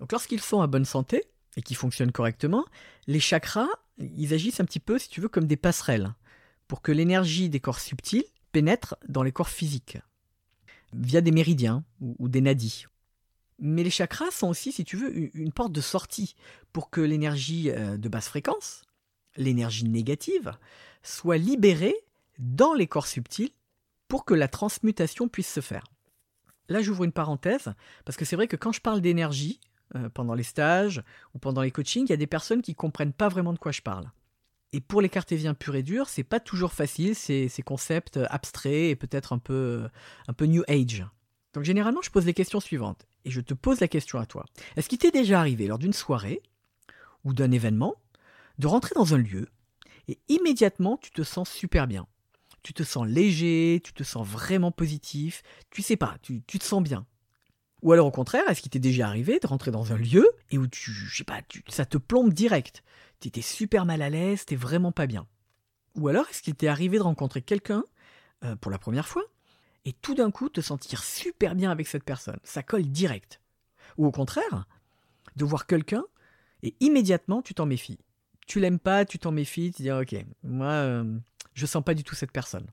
Donc 0.00 0.12
lorsqu'ils 0.12 0.40
sont 0.40 0.62
à 0.62 0.66
bonne 0.66 0.84
santé 0.84 1.24
et 1.56 1.62
qu'ils 1.62 1.76
fonctionnent 1.76 2.12
correctement, 2.12 2.64
les 3.06 3.20
chakras, 3.20 3.68
ils 3.98 4.32
agissent 4.32 4.60
un 4.60 4.64
petit 4.64 4.80
peu, 4.80 4.98
si 4.98 5.08
tu 5.08 5.20
veux, 5.20 5.28
comme 5.28 5.46
des 5.46 5.56
passerelles, 5.56 6.14
pour 6.66 6.82
que 6.82 6.92
l'énergie 6.92 7.48
des 7.48 7.60
corps 7.60 7.80
subtils 7.80 8.24
pénètre 8.52 8.96
dans 9.08 9.22
les 9.22 9.32
corps 9.32 9.48
physiques, 9.48 9.98
via 10.92 11.20
des 11.20 11.30
méridiens 11.30 11.84
ou 12.00 12.28
des 12.28 12.40
nadis. 12.40 12.86
Mais 13.58 13.84
les 13.84 13.90
chakras 13.90 14.30
sont 14.30 14.48
aussi, 14.48 14.72
si 14.72 14.84
tu 14.84 14.96
veux, 14.96 15.36
une 15.36 15.52
porte 15.52 15.72
de 15.72 15.80
sortie 15.80 16.34
pour 16.72 16.90
que 16.90 17.00
l'énergie 17.00 17.70
euh, 17.70 17.96
de 17.96 18.08
basse 18.08 18.28
fréquence, 18.28 18.82
l'énergie 19.36 19.84
négative, 19.84 20.52
soit 21.02 21.36
libérée 21.36 21.96
dans 22.38 22.74
les 22.74 22.86
corps 22.86 23.06
subtils 23.06 23.52
pour 24.14 24.24
que 24.24 24.34
la 24.34 24.46
transmutation 24.46 25.26
puisse 25.26 25.52
se 25.52 25.60
faire. 25.60 25.82
Là, 26.68 26.80
j'ouvre 26.82 27.02
une 27.02 27.10
parenthèse, 27.10 27.74
parce 28.04 28.16
que 28.16 28.24
c'est 28.24 28.36
vrai 28.36 28.46
que 28.46 28.54
quand 28.54 28.70
je 28.70 28.80
parle 28.80 29.00
d'énergie, 29.00 29.58
euh, 29.96 30.08
pendant 30.08 30.34
les 30.34 30.44
stages 30.44 31.02
ou 31.34 31.40
pendant 31.40 31.62
les 31.62 31.72
coachings, 31.72 32.06
il 32.06 32.10
y 32.10 32.12
a 32.12 32.16
des 32.16 32.28
personnes 32.28 32.62
qui 32.62 32.70
ne 32.70 32.76
comprennent 32.76 33.12
pas 33.12 33.28
vraiment 33.28 33.52
de 33.52 33.58
quoi 33.58 33.72
je 33.72 33.82
parle. 33.82 34.08
Et 34.72 34.80
pour 34.80 35.00
les 35.00 35.08
cartésiens 35.08 35.52
purs 35.52 35.74
et 35.74 35.82
durs, 35.82 36.08
c'est 36.08 36.22
pas 36.22 36.38
toujours 36.38 36.72
facile, 36.72 37.16
ces, 37.16 37.48
ces 37.48 37.62
concepts 37.62 38.20
abstraits 38.30 38.92
et 38.92 38.94
peut-être 38.94 39.32
un 39.32 39.40
peu, 39.40 39.88
un 40.28 40.32
peu 40.32 40.46
new 40.46 40.62
age. 40.68 41.04
Donc 41.52 41.64
généralement, 41.64 42.00
je 42.00 42.12
pose 42.12 42.24
les 42.24 42.34
questions 42.34 42.60
suivantes. 42.60 43.08
Et 43.24 43.32
je 43.32 43.40
te 43.40 43.52
pose 43.52 43.80
la 43.80 43.88
question 43.88 44.20
à 44.20 44.26
toi. 44.26 44.44
Est-ce 44.76 44.88
qu'il 44.88 44.98
t'est 44.98 45.10
déjà 45.10 45.40
arrivé 45.40 45.66
lors 45.66 45.80
d'une 45.80 45.92
soirée 45.92 46.40
ou 47.24 47.32
d'un 47.32 47.50
événement 47.50 47.96
de 48.58 48.68
rentrer 48.68 48.94
dans 48.94 49.12
un 49.12 49.18
lieu 49.18 49.48
et 50.06 50.20
immédiatement 50.28 50.98
tu 50.98 51.10
te 51.10 51.24
sens 51.24 51.50
super 51.50 51.88
bien? 51.88 52.06
Tu 52.64 52.74
te 52.74 52.82
sens 52.82 53.06
léger, 53.06 53.80
tu 53.84 53.92
te 53.92 54.02
sens 54.02 54.26
vraiment 54.26 54.72
positif, 54.72 55.42
tu 55.70 55.82
sais 55.82 55.96
pas, 55.96 56.16
tu, 56.22 56.42
te 56.42 56.64
sens 56.64 56.82
bien. 56.82 57.06
Ou 57.82 57.92
alors 57.92 58.06
au 58.06 58.10
contraire, 58.10 58.42
est-ce 58.48 58.62
qu'il 58.62 58.70
t'est 58.70 58.80
déjà 58.80 59.06
arrivé 59.06 59.38
de 59.38 59.46
rentrer 59.46 59.70
dans 59.70 59.92
un 59.92 59.96
lieu 59.96 60.28
et 60.50 60.58
où 60.58 60.66
tu, 60.66 60.90
je 60.90 61.16
sais 61.16 61.24
pas, 61.24 61.40
ça 61.68 61.84
te 61.84 61.98
plombe 61.98 62.32
direct 62.32 62.82
Tu 63.20 63.28
étais 63.28 63.42
super 63.42 63.84
mal 63.84 64.02
à 64.02 64.10
l'aise, 64.10 64.46
t'es 64.46 64.56
vraiment 64.56 64.90
pas 64.90 65.06
bien. 65.06 65.28
Ou 65.94 66.08
alors 66.08 66.26
est-ce 66.28 66.42
qu'il 66.42 66.56
t'est 66.56 66.66
arrivé 66.66 66.98
de 66.98 67.02
rencontrer 67.02 67.42
quelqu'un 67.42 67.84
euh, 68.44 68.56
pour 68.56 68.72
la 68.72 68.78
première 68.78 69.06
fois 69.06 69.22
et 69.84 69.92
tout 69.92 70.14
d'un 70.14 70.30
coup 70.30 70.48
te 70.48 70.60
sentir 70.60 71.04
super 71.04 71.54
bien 71.54 71.70
avec 71.70 71.86
cette 71.86 72.04
personne. 72.04 72.38
Ça 72.42 72.62
colle 72.62 72.86
direct. 72.86 73.40
Ou 73.98 74.06
au 74.06 74.10
contraire, 74.10 74.66
de 75.36 75.44
voir 75.44 75.66
quelqu'un 75.66 76.04
et 76.62 76.74
immédiatement 76.80 77.42
tu 77.42 77.54
t'en 77.54 77.66
méfies. 77.66 77.98
Tu 78.46 78.60
l'aimes 78.60 78.78
pas, 78.78 79.04
tu 79.04 79.18
t'en 79.18 79.32
méfies, 79.32 79.72
tu 79.72 79.82
dis 79.82 79.92
ok, 79.92 80.16
moi 80.42 80.66
euh, 80.66 81.18
je 81.54 81.66
sens 81.66 81.82
pas 81.82 81.94
du 81.94 82.04
tout 82.04 82.14
cette 82.14 82.32
personne. 82.32 82.66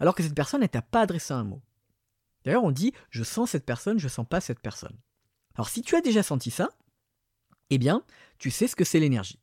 Alors 0.00 0.14
que 0.14 0.22
cette 0.22 0.34
personne 0.34 0.62
elle 0.62 0.68
t'a 0.68 0.82
pas 0.82 1.02
adressé 1.02 1.32
un 1.32 1.44
mot. 1.44 1.62
D'ailleurs 2.44 2.64
on 2.64 2.70
dit 2.70 2.92
je 3.10 3.24
sens 3.24 3.50
cette 3.50 3.66
personne, 3.66 3.98
je 3.98 4.08
sens 4.08 4.26
pas 4.28 4.40
cette 4.40 4.60
personne. 4.60 4.96
Alors 5.54 5.68
si 5.68 5.82
tu 5.82 5.96
as 5.96 6.00
déjà 6.00 6.22
senti 6.22 6.50
ça, 6.50 6.68
eh 7.70 7.78
bien 7.78 8.02
tu 8.38 8.50
sais 8.50 8.68
ce 8.68 8.76
que 8.76 8.84
c'est 8.84 9.00
l'énergie. 9.00 9.40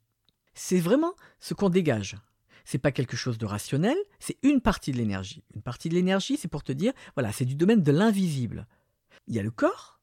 C'est 0.54 0.80
vraiment 0.80 1.16
ce 1.40 1.54
qu'on 1.54 1.70
dégage 1.70 2.16
c'est 2.66 2.78
pas 2.78 2.92
quelque 2.92 3.18
chose 3.18 3.38
de 3.38 3.46
rationnel, 3.46 3.98
c'est 4.20 4.38
une 4.44 4.62
partie 4.62 4.92
de 4.92 4.98
l'énergie. 4.98 5.44
Une 5.54 5.62
partie 5.62 5.90
de 5.90 5.96
l'énergie, 5.96 6.38
c'est 6.38 6.48
pour 6.48 6.64
te 6.64 6.72
dire, 6.72 6.94
voilà, 7.16 7.32
c'est 7.32 7.46
du 7.46 7.56
domaine 7.56 7.84
de 7.84 7.92
l'invisible. 7.92 8.68
Il 9.28 9.36
y 9.36 9.40
a 9.40 9.44
le 9.44 9.52
corps, 9.52 10.00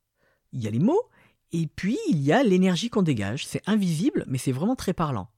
il 0.53 0.63
y 0.63 0.67
a 0.67 0.71
les 0.71 0.79
mots, 0.79 1.09
et 1.53 1.67
puis 1.67 1.99
il 2.09 2.21
y 2.21 2.33
a 2.33 2.43
l'énergie 2.43 2.91
qu'on 2.91 3.03
dégage. 3.03 3.47
C'est 3.47 3.63
invisible, 3.67 4.25
mais 4.29 4.39
c'est 4.39 4.53
vraiment 4.53 4.77
très 4.77 4.93
parlant. 4.93 5.31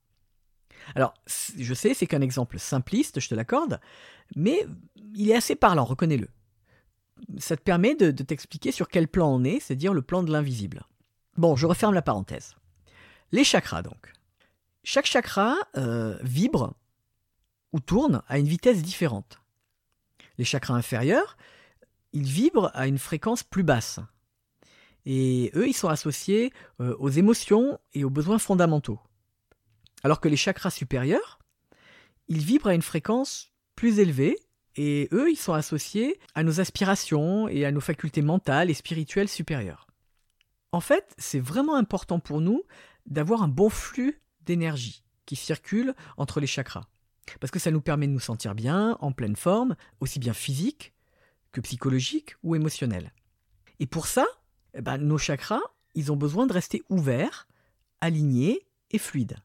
Alors, 0.94 1.14
je 1.26 1.74
sais, 1.74 1.94
c'est 1.94 2.06
qu'un 2.06 2.20
exemple 2.20 2.58
simpliste, 2.58 3.20
je 3.20 3.28
te 3.28 3.34
l'accorde, 3.34 3.80
mais 4.36 4.66
il 5.14 5.30
est 5.30 5.36
assez 5.36 5.56
parlant, 5.56 5.84
reconnais-le. 5.84 6.28
Ça 7.38 7.56
te 7.56 7.62
permet 7.62 7.94
de, 7.94 8.10
t'expliquer 8.10 8.72
sur 8.72 8.88
quel 8.88 9.08
plan 9.08 9.32
on 9.32 9.44
est, 9.44 9.60
c'est-à-dire 9.60 9.94
le 9.94 10.02
plan 10.02 10.22
de 10.22 10.32
l'invisible. 10.32 10.84
Bon, 11.36 11.56
je 11.56 11.66
referme 11.66 11.94
la 11.94 12.02
parenthèse. 12.02 12.56
Les 13.30 13.44
chakras, 13.44 13.82
donc. 13.82 14.12
Chaque 14.84 15.06
chakra 15.06 15.56
euh, 15.76 16.18
vibre 16.22 16.74
ou 17.72 17.80
tourne 17.80 18.22
à 18.28 18.38
une 18.38 18.48
vitesse 18.48 18.82
différente. 18.82 19.40
Les 20.38 20.44
chakras 20.44 20.74
inférieurs, 20.74 21.36
ils 22.12 22.24
vibrent 22.24 22.70
à 22.74 22.86
une 22.86 22.98
fréquence 22.98 23.42
plus 23.42 23.62
basse. 23.62 24.00
Et 25.04 25.50
eux, 25.54 25.68
ils 25.68 25.74
sont 25.74 25.88
associés 25.88 26.52
euh, 26.80 26.94
aux 26.98 27.08
émotions 27.08 27.78
et 27.92 28.04
aux 28.04 28.10
besoins 28.10 28.38
fondamentaux. 28.38 29.00
Alors 30.02 30.20
que 30.20 30.28
les 30.28 30.36
chakras 30.36 30.70
supérieurs, 30.70 31.38
ils 32.28 32.42
vibrent 32.42 32.68
à 32.68 32.74
une 32.74 32.82
fréquence 32.82 33.52
plus 33.76 33.98
élevée 33.98 34.38
et 34.76 35.08
eux, 35.12 35.30
ils 35.30 35.36
sont 35.36 35.52
associés 35.52 36.18
à 36.34 36.42
nos 36.42 36.60
aspirations 36.60 37.48
et 37.48 37.64
à 37.64 37.72
nos 37.72 37.80
facultés 37.80 38.22
mentales 38.22 38.70
et 38.70 38.74
spirituelles 38.74 39.28
supérieures. 39.28 39.86
En 40.72 40.80
fait, 40.80 41.14
c'est 41.18 41.40
vraiment 41.40 41.76
important 41.76 42.18
pour 42.18 42.40
nous 42.40 42.62
d'avoir 43.06 43.42
un 43.42 43.48
bon 43.48 43.68
flux 43.68 44.22
d'énergie 44.40 45.04
qui 45.26 45.36
circule 45.36 45.94
entre 46.16 46.40
les 46.40 46.46
chakras. 46.46 46.88
Parce 47.40 47.50
que 47.50 47.58
ça 47.58 47.70
nous 47.70 47.80
permet 47.80 48.06
de 48.06 48.12
nous 48.12 48.20
sentir 48.20 48.54
bien, 48.54 48.96
en 49.00 49.12
pleine 49.12 49.36
forme, 49.36 49.76
aussi 50.00 50.18
bien 50.18 50.32
physique 50.32 50.92
que 51.52 51.60
psychologique 51.60 52.34
ou 52.42 52.56
émotionnel. 52.56 53.12
Et 53.78 53.86
pour 53.86 54.06
ça, 54.06 54.26
eh 54.74 54.80
ben, 54.80 54.96
nos 54.96 55.18
chakras, 55.18 55.60
ils 55.94 56.10
ont 56.10 56.16
besoin 56.16 56.46
de 56.46 56.52
rester 56.52 56.82
ouverts, 56.88 57.46
alignés 58.00 58.66
et 58.90 58.98
fluides. 58.98 59.36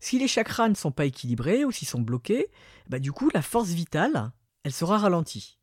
Si 0.00 0.18
les 0.18 0.28
chakras 0.28 0.68
ne 0.68 0.74
sont 0.74 0.92
pas 0.92 1.06
équilibrés 1.06 1.64
ou 1.64 1.72
s'ils 1.72 1.88
sont 1.88 2.00
bloqués, 2.00 2.48
bah 2.88 2.98
du 2.98 3.12
coup, 3.12 3.30
la 3.34 3.42
force 3.42 3.70
vitale, 3.70 4.30
elle 4.62 4.72
sera 4.72 4.98
ralentie. 4.98 5.58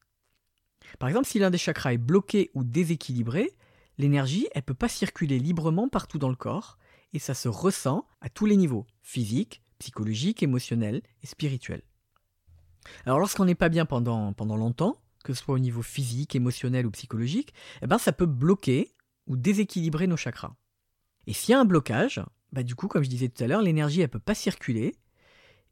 Par 1.00 1.10
exemple, 1.10 1.28
si 1.28 1.40
l'un 1.40 1.50
des 1.50 1.58
chakras 1.58 1.94
est 1.94 1.98
bloqué 1.98 2.52
ou 2.54 2.64
déséquilibré, 2.64 3.52
l'énergie, 3.98 4.48
elle 4.54 4.60
ne 4.60 4.66
peut 4.66 4.74
pas 4.74 4.90
circuler 4.90 5.40
librement 5.40 5.88
partout 5.88 6.20
dans 6.20 6.30
le 6.30 6.36
corps, 6.36 6.78
et 7.14 7.20
ça 7.20 7.34
se 7.34 7.48
ressent 7.48 8.06
à 8.22 8.30
tous 8.30 8.46
les 8.46 8.58
niveaux, 8.58 8.86
physique, 9.02 9.62
psychologique, 9.80 10.44
émotionnel 10.44 11.02
et 11.24 11.28
spirituel. 11.28 11.82
Alors 13.06 13.20
lorsqu'on 13.20 13.46
n'est 13.46 13.56
pas 13.56 13.70
bien 13.70 13.86
pendant, 13.86 14.34
longtemps, 14.40 14.98
que 15.24 15.34
ce 15.34 15.44
soit 15.44 15.56
au 15.56 15.60
niveau 15.60 15.82
physique, 15.82 16.36
émotionnel 16.36 16.86
ou 16.86 16.92
psychologique, 16.92 17.54
eh 17.82 17.88
ben 17.88 17.98
ça 17.98 18.12
peut 18.12 18.26
bloquer 18.26 18.94
ou 19.28 19.38
déséquilibrer 19.38 20.08
nos 20.08 20.18
chakras. 20.18 20.56
Et 21.26 21.34
s'il 21.34 21.54
y 21.54 21.56
a 21.56 21.60
un 21.60 21.66
blocage, 21.66 22.22
bah, 22.56 22.64
du 22.64 22.74
coup, 22.74 22.88
comme 22.88 23.04
je 23.04 23.10
disais 23.10 23.28
tout 23.28 23.44
à 23.44 23.48
l'heure, 23.48 23.62
l'énergie 23.62 24.00
ne 24.00 24.06
peut 24.06 24.18
pas 24.18 24.34
circuler 24.34 24.96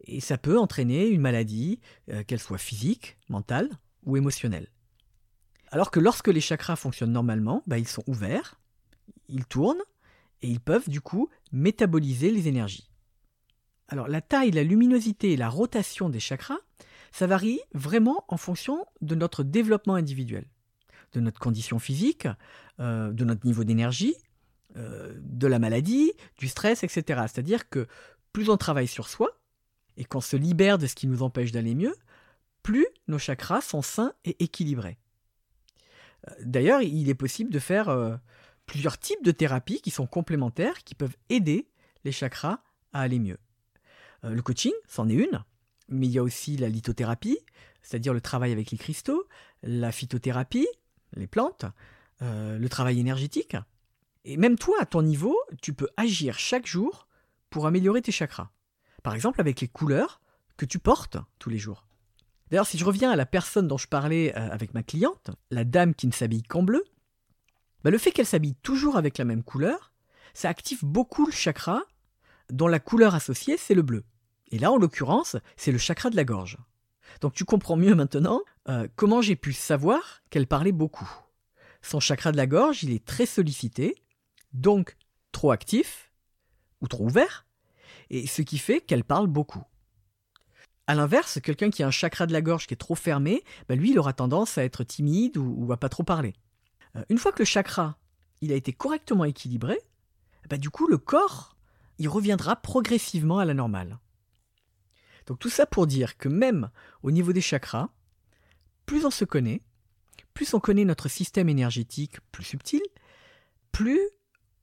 et 0.02 0.20
ça 0.20 0.38
peut 0.38 0.60
entraîner 0.60 1.08
une 1.08 1.22
maladie, 1.22 1.80
euh, 2.12 2.25
qu'elle 2.25 2.42
soit 2.42 2.58
physique, 2.58 3.18
mentale 3.30 3.70
ou 4.06 4.18
émotionnelle. 4.18 4.68
Alors 5.72 5.92
que 5.92 6.02
lorsque 6.02 6.28
les 6.28 6.42
chakras 6.42 6.75
fonctionnent 6.75 7.13
normalement, 7.13 7.63
bah, 7.68 7.80
ils 7.80 7.88
sont 7.88 8.04
ouverts, 8.06 8.60
ils 9.30 9.46
tournent 9.46 9.82
et 10.42 10.50
ils 10.50 10.60
peuvent 10.60 10.90
du 10.90 11.00
coup 11.00 11.30
métaboliser 11.54 12.32
les 12.32 12.50
énergies. 12.50 12.90
Alors 13.88 14.10
la 14.10 14.20
taille, 14.20 14.52
la 14.52 14.63
luminosité 14.63 15.32
et 15.32 15.38
la 15.38 15.48
rotation 15.48 16.10
des 16.10 16.20
chakras, 16.20 16.60
ça 17.13 17.28
varie 17.28 17.62
vraiment 17.74 18.25
en 18.28 18.36
fonction 18.36 18.86
de 19.00 19.16
notre 19.16 19.42
développement 19.42 19.96
individuel, 19.96 20.50
de 21.13 21.22
notre 21.22 21.40
condition 21.40 21.80
physique, 21.80 22.28
euh, 22.82 23.13
de 23.13 23.24
notre 23.24 23.46
niveau 23.46 23.63
d'énergie, 23.63 24.16
euh, 24.75 25.13
de 25.20 25.46
la 25.46 25.60
maladie, 25.60 26.13
du 26.39 26.48
stress, 26.48 26.84
etc. 26.84 27.03
C'est-à-dire 27.27 27.70
que 27.70 27.88
plus 28.32 28.50
on 28.50 28.58
travaille 28.58 28.88
sur 28.88 29.08
soi 29.08 29.39
et 29.98 30.03
qu'on 30.03 30.22
se 30.22 30.36
libère 30.36 30.80
de 30.80 30.88
ce 30.88 30.96
qui 30.96 31.06
nous 31.06 31.22
empêche 31.22 31.51
d'aller 31.51 31.75
mieux, 31.75 31.96
plus 32.63 32.88
nos 33.08 33.20
chakras 33.20 33.62
sont 33.62 33.84
sains 33.84 34.13
et 34.25 34.44
équilibrés. 34.44 34.98
Euh, 36.27 36.32
d'ailleurs, 36.44 36.82
il 36.82 37.08
est 37.08 37.13
possible 37.13 37.51
de 37.51 37.60
faire 37.60 37.89
euh, 37.89 38.15
plusieurs 38.65 38.98
types 38.98 39.24
de 39.24 39.30
thérapies 39.30 39.80
qui 39.80 39.92
sont 39.92 40.08
complémentaires, 40.08 40.84
qui 40.84 40.96
peuvent 40.96 41.18
aider 41.30 41.68
les 42.03 42.12
chakras 42.12 42.63
à 42.94 43.01
aller 43.01 43.20
mieux. 43.20 43.38
le 44.24 44.42
coaching, 44.42 44.74
c'en 44.88 45.08
est 45.08 45.13
une, 45.13 45.44
mais 45.88 46.08
il 46.08 46.13
y 46.13 46.18
a 46.18 46.24
aussi 46.24 46.58
la 46.58 46.70
lithothérapie, 46.70 47.38
c'est-à-dire 47.84 48.13
le 48.13 48.22
travail 48.22 48.51
avec 48.51 48.72
les 48.72 48.77
cristaux, 48.77 49.27
la 49.62 49.92
phytothérapie, 49.92 50.68
les 51.15 51.27
plantes, 51.27 51.65
le 52.22 52.68
travail 52.68 53.00
énergétique, 53.00 53.56
et 54.25 54.38
même 54.38 54.58
toi, 54.58 54.77
à 54.80 54.86
ton 54.86 55.01
niveau, 55.01 55.38
tu 55.62 55.74
peux 55.74 55.89
agir 55.98 56.39
chaque 56.39 56.65
jour 56.65 57.08
pour 57.50 57.68
améliorer 57.68 58.01
tes 58.01 58.12
chakras. 58.12 58.50
Par 59.03 59.13
exemple, 59.13 59.42
avec 59.42 59.62
les 59.62 59.68
couleurs 59.68 60.22
que 60.58 60.65
tu 60.65 60.80
portes 60.80 61.18
tous 61.39 61.50
les 61.50 61.58
jours. 61.58 61.86
D'ailleurs, 62.50 62.68
si 62.68 62.77
je 62.77 62.86
reviens 62.86 63.12
à 63.12 63.15
la 63.15 63.25
personne 63.25 63.68
dont 63.68 63.77
je 63.77 63.88
parlais 63.88 64.36
euh, 64.38 64.50
avec 64.50 64.74
ma 64.74 64.84
cliente, 64.84 65.32
la 65.51 65.63
dame 65.63 65.94
qui 65.94 66.08
ne 66.08 66.12
s'habille 66.12 66.44
qu'en 66.44 66.63
bleu, 66.63 66.84
bah, 67.84 67.92
le 67.92 67.98
fait 67.98 68.12
qu'elle 68.12 68.25
s'habille 68.25 68.56
toujours 68.56 68.96
avec 68.96 69.18
la 69.18 69.25
même 69.25 69.44
couleur, 69.44 69.92
ça 70.34 70.50
active 70.50 70.86
beaucoup 70.86 71.25
le 71.25 71.32
chakra 71.32 71.82
dont 72.50 72.68
la 72.68 72.80
couleur 72.80 73.15
associée, 73.15 73.58
c'est 73.58 73.74
le 73.74 73.82
bleu. 73.82 74.03
Et 74.51 74.60
là, 74.60 74.72
en 74.72 74.77
l'occurrence, 74.77 75.36
c'est 75.58 75.72
le 75.72 75.77
chakra 75.77 76.10
de 76.10 76.15
la 76.15 76.24
gorge. 76.24 76.58
Donc 77.22 77.34
tu 77.34 77.46
comprends 77.46 77.75
mieux 77.75 77.96
maintenant 77.96 78.42
euh, 78.70 78.88
comment 78.96 79.22
j'ai 79.22 79.36
pu 79.36 79.53
savoir 79.53 80.22
qu'elle 80.30 80.48
parlait 80.48 80.72
beaucoup. 80.72 81.10
Son 81.82 82.00
chakra 82.00 82.32
de 82.32 82.38
la 82.38 82.48
gorge, 82.48 82.84
il 82.84 82.92
est 82.92 83.03
très 83.03 83.25
sollicité, 83.25 83.96
donc 84.53 84.95
trop 85.31 85.51
actif 85.51 86.12
ou 86.81 86.88
trop 86.88 87.05
ouvert, 87.05 87.45
et 88.10 88.27
ce 88.27 88.41
qui 88.41 88.57
fait 88.57 88.81
qu'elle 88.81 89.03
parle 89.03 89.27
beaucoup. 89.27 89.63
A 90.88 90.95
l'inverse, 90.95 91.39
quelqu'un 91.41 91.69
qui 91.69 91.81
a 91.81 91.88
un 91.88 91.91
chakra 91.91 92.27
de 92.27 92.33
la 92.33 92.41
gorge 92.41 92.67
qui 92.67 92.74
est 92.74 92.77
trop 92.77 92.95
fermé, 92.95 93.43
bah, 93.69 93.75
lui, 93.75 93.91
il 93.91 94.00
aura 94.00 94.13
tendance 94.13 94.57
à 94.57 94.63
être 94.65 94.83
timide 94.83 95.38
ou, 95.38 95.72
à 95.72 95.77
pas 95.77 95.89
trop 95.89 96.03
parler. 96.03 96.33
Euh, 96.95 97.03
une 97.10 97.17
fois 97.17 97.31
que 97.31 97.39
le 97.39 97.45
chakra 97.45 97.98
il 98.41 98.51
a 98.51 98.55
été 98.55 98.74
correctement 98.74 99.24
équilibré, 99.24 99.79
bah, 100.50 100.57
du 100.57 100.69
coup, 100.69 100.88
le 100.88 100.98
corps, 100.98 101.55
il 101.98 102.10
reviendra 102.10 102.57
progressivement 102.57 103.39
à 103.39 103.45
la 103.45 103.53
normale. 103.53 104.00
Donc 105.25 105.39
tout 105.39 105.50
ça 105.50 105.65
pour 105.65 105.88
dire 105.88 106.17
que 106.17 106.27
même 106.27 106.69
au 107.01 107.12
niveau 107.12 107.31
des 107.31 107.39
chakras, 107.39 107.88
plus 108.86 109.05
on 109.05 109.12
se 109.12 109.24
connaît, 109.24 109.62
plus 110.33 110.53
on 110.53 110.60
connaît 110.60 110.83
notre 110.83 111.07
système 111.07 111.48
énergétique 111.48 112.19
plus 112.33 112.43
subtil, 112.43 112.81
plus 113.72 114.01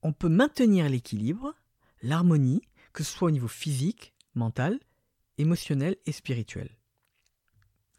on 0.03 0.13
peut 0.13 0.29
maintenir 0.29 0.89
l'équilibre, 0.89 1.55
l'harmonie, 2.03 2.63
que 2.93 3.05
ce 3.05 3.13
soit 3.13 3.29
au 3.29 3.31
niveau 3.31 3.49
physique, 3.49 4.15
mental, 4.35 4.79
émotionnel 5.39 5.97
et 6.07 6.13
spirituel. 6.13 6.71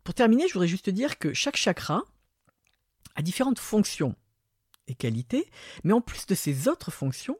Pour 0.04 0.14
terminer, 0.14 0.48
je 0.48 0.54
voudrais 0.54 0.68
juste 0.68 0.90
dire 0.90 1.20
que 1.20 1.34
chaque 1.34 1.58
chakra 1.58 2.04
a 3.16 3.22
différentes 3.22 3.60
fonctions 3.60 4.16
et 4.88 4.96
qualités, 4.96 5.50
mais 5.84 5.94
en 5.94 6.02
plus 6.02 6.26
de 6.26 6.36
ces 6.36 6.68
autres 6.68 6.92
fonctions, 6.92 7.38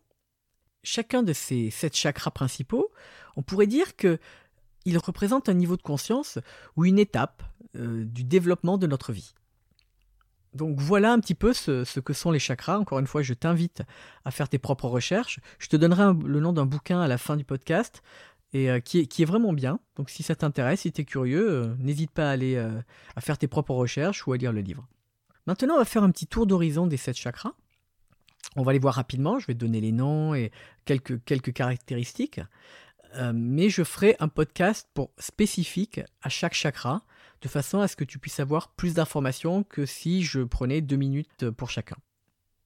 chacun 0.84 1.24
de 1.24 1.34
ces 1.34 1.70
sept 1.72 1.96
chakras 1.96 2.32
principaux, 2.32 2.92
on 3.36 3.44
pourrait 3.44 3.68
dire 3.68 3.96
que 3.96 4.20
il 4.86 4.98
représente 4.98 5.48
un 5.48 5.54
niveau 5.54 5.78
de 5.78 5.82
conscience 5.82 6.40
ou 6.76 6.86
une 6.86 6.98
étape 6.98 7.44
euh, 7.76 8.04
du 8.06 8.24
développement 8.24 8.78
de 8.78 8.88
notre 8.88 9.12
vie. 9.12 9.34
Donc 10.54 10.80
voilà 10.80 11.14
un 11.14 11.20
petit 11.20 11.36
peu 11.36 11.54
ce, 11.54 12.00
que 12.00 12.14
sont 12.14 12.32
les 12.32 12.40
chakras. 12.40 12.78
Encore 12.78 13.00
une 13.00 13.08
fois, 13.08 13.22
je 13.22 13.34
t'invite 13.34 13.84
à 14.26 14.32
faire 14.32 14.50
tes 14.50 14.58
propres 14.58 14.88
recherches. 14.88 15.40
Je 15.60 15.68
te 15.68 15.78
donnerai 15.78 16.14
le 16.26 16.40
nom 16.40 16.52
d'un 16.52 16.66
bouquin 16.66 17.00
à 17.00 17.08
la 17.08 17.18
fin 17.18 17.38
du 17.38 17.46
podcast 17.46 18.02
et 18.54 18.70
euh, 18.70 18.80
qui, 18.80 19.00
est, 19.00 19.26
vraiment 19.26 19.54
bien. 19.54 19.80
Donc 19.96 20.10
si 20.10 20.24
ça 20.24 20.36
t'intéresse, 20.36 20.82
si 20.82 20.92
tu 20.92 21.02
es 21.02 21.06
curieux, 21.06 21.50
euh, 21.50 21.76
n'hésite 21.80 22.12
pas 22.12 22.28
à 22.28 22.32
aller 22.32 22.56
euh, 22.56 22.82
faire 23.20 23.38
tes 23.38 23.48
propres 23.48 23.74
recherches 23.74 24.28
ou 24.28 24.34
à 24.34 24.38
lire 24.38 24.52
le 24.52 24.62
livre. 24.62 24.88
Maintenant, 25.48 25.76
on 25.76 25.80
va 25.80 25.86
faire 25.86 26.04
un 26.04 26.12
petit 26.12 26.28
tour 26.28 26.46
d'horizon 26.46 26.86
des 26.86 26.98
sept 26.98 27.16
chakras. 27.16 27.54
On 28.58 28.64
va 28.64 28.74
les 28.74 28.80
voir 28.80 28.96
rapidement. 28.96 29.40
Je 29.40 29.48
vais 29.48 29.54
te 29.54 29.60
donner 29.60 29.80
les 29.80 29.94
noms 29.94 30.36
et 30.36 30.52
quelques, 30.84 31.24
quelques 31.24 31.54
caractéristiques. 31.54 32.42
mais 33.34 33.70
je 33.70 33.84
ferai 33.84 34.16
un 34.20 34.28
podcast 34.28 34.90
pour, 34.94 35.12
spécifique 35.18 36.02
à 36.22 36.30
chaque 36.30 36.54
chakra 36.54 37.04
de 37.42 37.48
façon 37.48 37.80
à 37.80 37.88
ce 37.88 37.96
que 37.96 38.04
tu 38.04 38.20
puisses 38.20 38.40
avoir 38.40 38.70
plus 38.70 38.94
d'informations 38.94 39.64
que 39.64 39.86
si 39.86 40.24
je 40.24 40.42
prenais 40.42 40.82
deux 40.82 40.96
minutes 40.96 41.50
pour 41.52 41.70
chacun. 41.70 41.98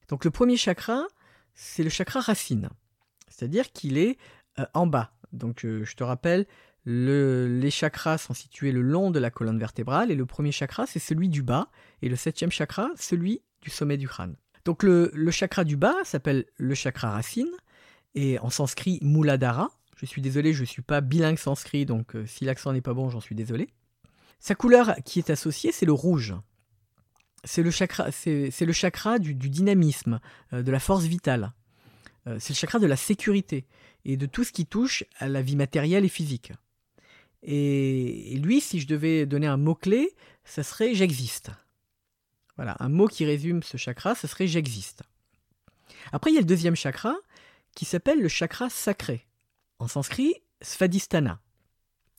Donc 0.09 0.25
le 0.25 0.31
premier 0.31 0.57
chakra, 0.57 1.05
c'est 1.53 1.83
le 1.83 1.89
chakra 1.89 2.19
racine, 2.19 2.69
c'est-à-dire 3.29 3.71
qu'il 3.71 3.97
est 3.97 4.17
euh, 4.59 4.65
en 4.73 4.87
bas. 4.87 5.13
Donc 5.31 5.65
euh, 5.65 5.83
je 5.83 5.95
te 5.95 6.03
rappelle, 6.03 6.45
les 6.85 7.71
chakras 7.71 8.19
sont 8.19 8.33
situés 8.33 8.71
le 8.71 8.81
long 8.81 9.09
de 9.09 9.19
la 9.19 9.31
colonne 9.31 9.57
vertébrale 9.57 10.11
et 10.11 10.15
le 10.15 10.25
premier 10.25 10.51
chakra, 10.51 10.85
c'est 10.85 10.99
celui 10.99 11.29
du 11.29 11.41
bas 11.41 11.69
et 12.01 12.09
le 12.09 12.15
septième 12.15 12.51
chakra, 12.51 12.89
celui 12.95 13.41
du 13.61 13.69
sommet 13.69 13.97
du 13.97 14.07
crâne. 14.07 14.35
Donc 14.65 14.83
le, 14.83 15.11
chakra 15.31 15.63
du 15.63 15.77
bas 15.77 15.95
s'appelle 16.03 16.45
le 16.57 16.75
chakra 16.75 17.11
racine 17.11 17.49
et 18.13 18.37
en 18.39 18.49
sanskrit 18.49 18.99
Muladhara. 19.01 19.71
Je 19.97 20.05
suis 20.05 20.21
désolé, 20.21 20.53
je 20.53 20.61
ne 20.61 20.65
suis 20.65 20.81
pas 20.81 21.01
bilingue 21.01 21.37
sanskrit, 21.37 21.85
donc 21.85 22.15
euh, 22.15 22.25
si 22.25 22.45
l'accent 22.45 22.73
n'est 22.73 22.81
pas 22.81 22.93
bon, 22.93 23.09
j'en 23.09 23.21
suis 23.21 23.35
désolé. 23.35 23.69
Sa 24.45 24.53
couleur 24.53 24.93
qui 25.05 25.17
est 25.17 25.31
associée, 25.31 25.71
c'est 25.71 25.87
le 25.87 25.91
rouge. 25.91 26.35
C'est 27.45 27.63
le 27.63 27.71
chakra, 27.71 28.11
c'est, 28.11 28.51
le 28.61 28.73
chakra 28.73 29.17
du, 29.17 29.33
dynamisme, 29.33 30.19
euh, 30.53 30.61
de 30.61 30.71
la 30.71 30.79
force 30.79 31.05
vitale. 31.05 31.51
Euh, 32.27 32.37
c'est 32.39 32.53
le 32.53 32.57
chakra 32.57 32.77
de 32.77 32.85
la 32.85 32.95
sécurité. 32.95 33.65
et 34.05 34.17
de 34.17 34.27
tout 34.27 34.43
ce 34.43 34.51
qui 34.51 34.67
touche 34.67 35.03
à 35.17 35.29
la 35.29 35.41
vie 35.41 35.55
matérielle 35.55 36.05
et 36.05 36.09
physique. 36.09 36.53
Et, 37.41 38.37
lui, 38.37 38.61
si 38.61 38.79
je 38.79 38.85
devais 38.85 39.25
donner 39.25 39.47
un 39.47 39.57
mot-clé, 39.57 40.15
ça 40.43 40.61
serait 40.61 40.93
j'existe. 40.93 41.49
Voilà, 42.55 42.77
un 42.79 42.89
mot 42.89 43.07
qui 43.07 43.25
résume 43.25 43.63
ce 43.63 43.77
chakra, 43.77 44.13
ça 44.13 44.27
serait 44.27 44.45
j'existe. 44.45 45.01
Après, 46.11 46.29
il 46.29 46.35
y 46.35 46.37
a 46.37 46.41
le 46.41 46.45
deuxième 46.45 46.75
chakra 46.75 47.15
qui 47.73 47.85
s'appelle 47.85 48.21
le 48.21 48.29
chakra 48.29 48.69
sacré. 48.69 49.25
En 49.79 49.87
sanskrit, 49.87 50.35
Svadhisthana. 50.61 51.41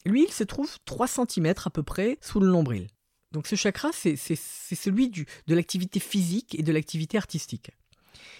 Lui, 0.06 0.24
il 0.24 0.32
se 0.32 0.44
trouve 0.44 0.78
3 0.84 1.06
cm 1.08 1.54
à 1.64 1.70
peu 1.70 1.82
près 1.82 2.18
sous 2.20 2.40
le 2.40 2.46
nombril. 2.48 2.86
Donc 3.32 3.46
ce 3.46 3.56
chakra, 3.56 3.90
c'est 3.92 4.16
celui 4.16 5.08
du, 5.10 5.26
de 5.46 5.54
l'activité 5.54 6.00
physique 6.00 6.58
et 6.58 6.62
de 6.62 6.72
l'activité 6.72 7.18
artistique. 7.18 7.72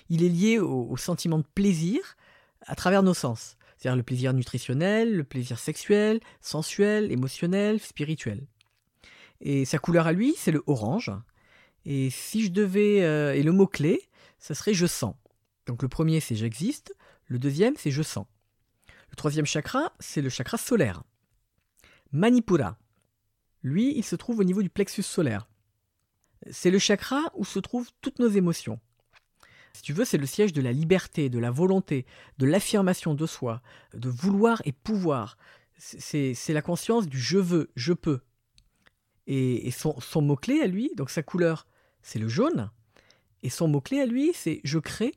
Il 0.08 0.22
est 0.22 0.28
lié 0.28 0.58
au 0.58 0.96
sentiment 0.96 1.38
de 1.38 1.46
plaisir 1.54 2.16
à 2.66 2.74
travers 2.76 3.02
nos 3.02 3.14
sens. 3.14 3.56
C'est-à-dire 3.76 3.96
le 3.96 4.02
plaisir 4.02 4.32
nutritionnel, 4.32 5.14
le 5.14 5.24
plaisir 5.24 5.58
sexuel, 5.58 6.20
sensuel, 6.40 7.12
émotionnel, 7.12 7.80
spirituel. 7.80 8.46
Et 9.40 9.64
sa 9.64 9.78
couleur 9.78 10.06
à 10.06 10.12
lui, 10.12 10.34
c'est 10.36 10.52
le 10.52 10.62
orange. 10.66 11.12
Et 11.84 12.10
si 12.10 12.44
je 12.44 12.50
devais... 12.50 13.02
Euh, 13.02 13.34
et 13.34 13.42
le 13.42 13.52
mot-clé, 13.52 14.08
ça 14.38 14.54
serait 14.54 14.72
je 14.72 14.86
sens. 14.86 15.14
Donc 15.66 15.82
le 15.82 15.88
premier, 15.88 16.20
c'est 16.20 16.36
j'existe. 16.36 16.94
Le 17.26 17.38
deuxième, 17.38 17.74
c'est 17.76 17.90
je 17.90 18.02
sens. 18.02 18.26
Le 19.10 19.16
troisième 19.16 19.46
chakra, 19.46 19.92
c'est 20.00 20.22
le 20.22 20.30
chakra 20.30 20.56
solaire. 20.56 21.02
Manipura. 22.16 22.78
Lui, 23.62 23.92
il 23.96 24.04
se 24.04 24.16
trouve 24.16 24.38
au 24.38 24.44
niveau 24.44 24.62
du 24.62 24.70
plexus 24.70 25.02
solaire. 25.02 25.48
C'est 26.50 26.70
le 26.70 26.78
chakra 26.78 27.20
où 27.34 27.44
se 27.44 27.58
trouvent 27.58 27.90
toutes 28.00 28.18
nos 28.18 28.28
émotions. 28.28 28.80
Si 29.74 29.82
tu 29.82 29.92
veux, 29.92 30.06
c'est 30.06 30.16
le 30.16 30.24
siège 30.24 30.54
de 30.54 30.62
la 30.62 30.72
liberté, 30.72 31.28
de 31.28 31.38
la 31.38 31.50
volonté, 31.50 32.06
de 32.38 32.46
l'affirmation 32.46 33.14
de 33.14 33.26
soi, 33.26 33.60
de 33.92 34.08
vouloir 34.08 34.62
et 34.64 34.72
pouvoir. 34.72 35.36
C'est 35.76 36.34
la 36.48 36.62
conscience 36.62 37.06
du 37.06 37.20
je 37.20 37.38
veux, 37.38 37.70
je 37.76 37.92
peux. 37.92 38.20
Et, 39.26 39.70
son, 39.70 40.00
son 40.00 40.22
mot-clé 40.22 40.62
à 40.62 40.66
lui, 40.66 40.90
donc 40.96 41.10
sa 41.10 41.22
couleur, 41.22 41.66
c'est 42.00 42.18
le 42.18 42.28
jaune. 42.28 42.70
Et 43.42 43.50
son 43.50 43.68
mot-clé 43.68 44.00
à 44.00 44.06
lui, 44.06 44.32
c'est 44.32 44.62
je 44.64 44.78
crée, 44.78 45.12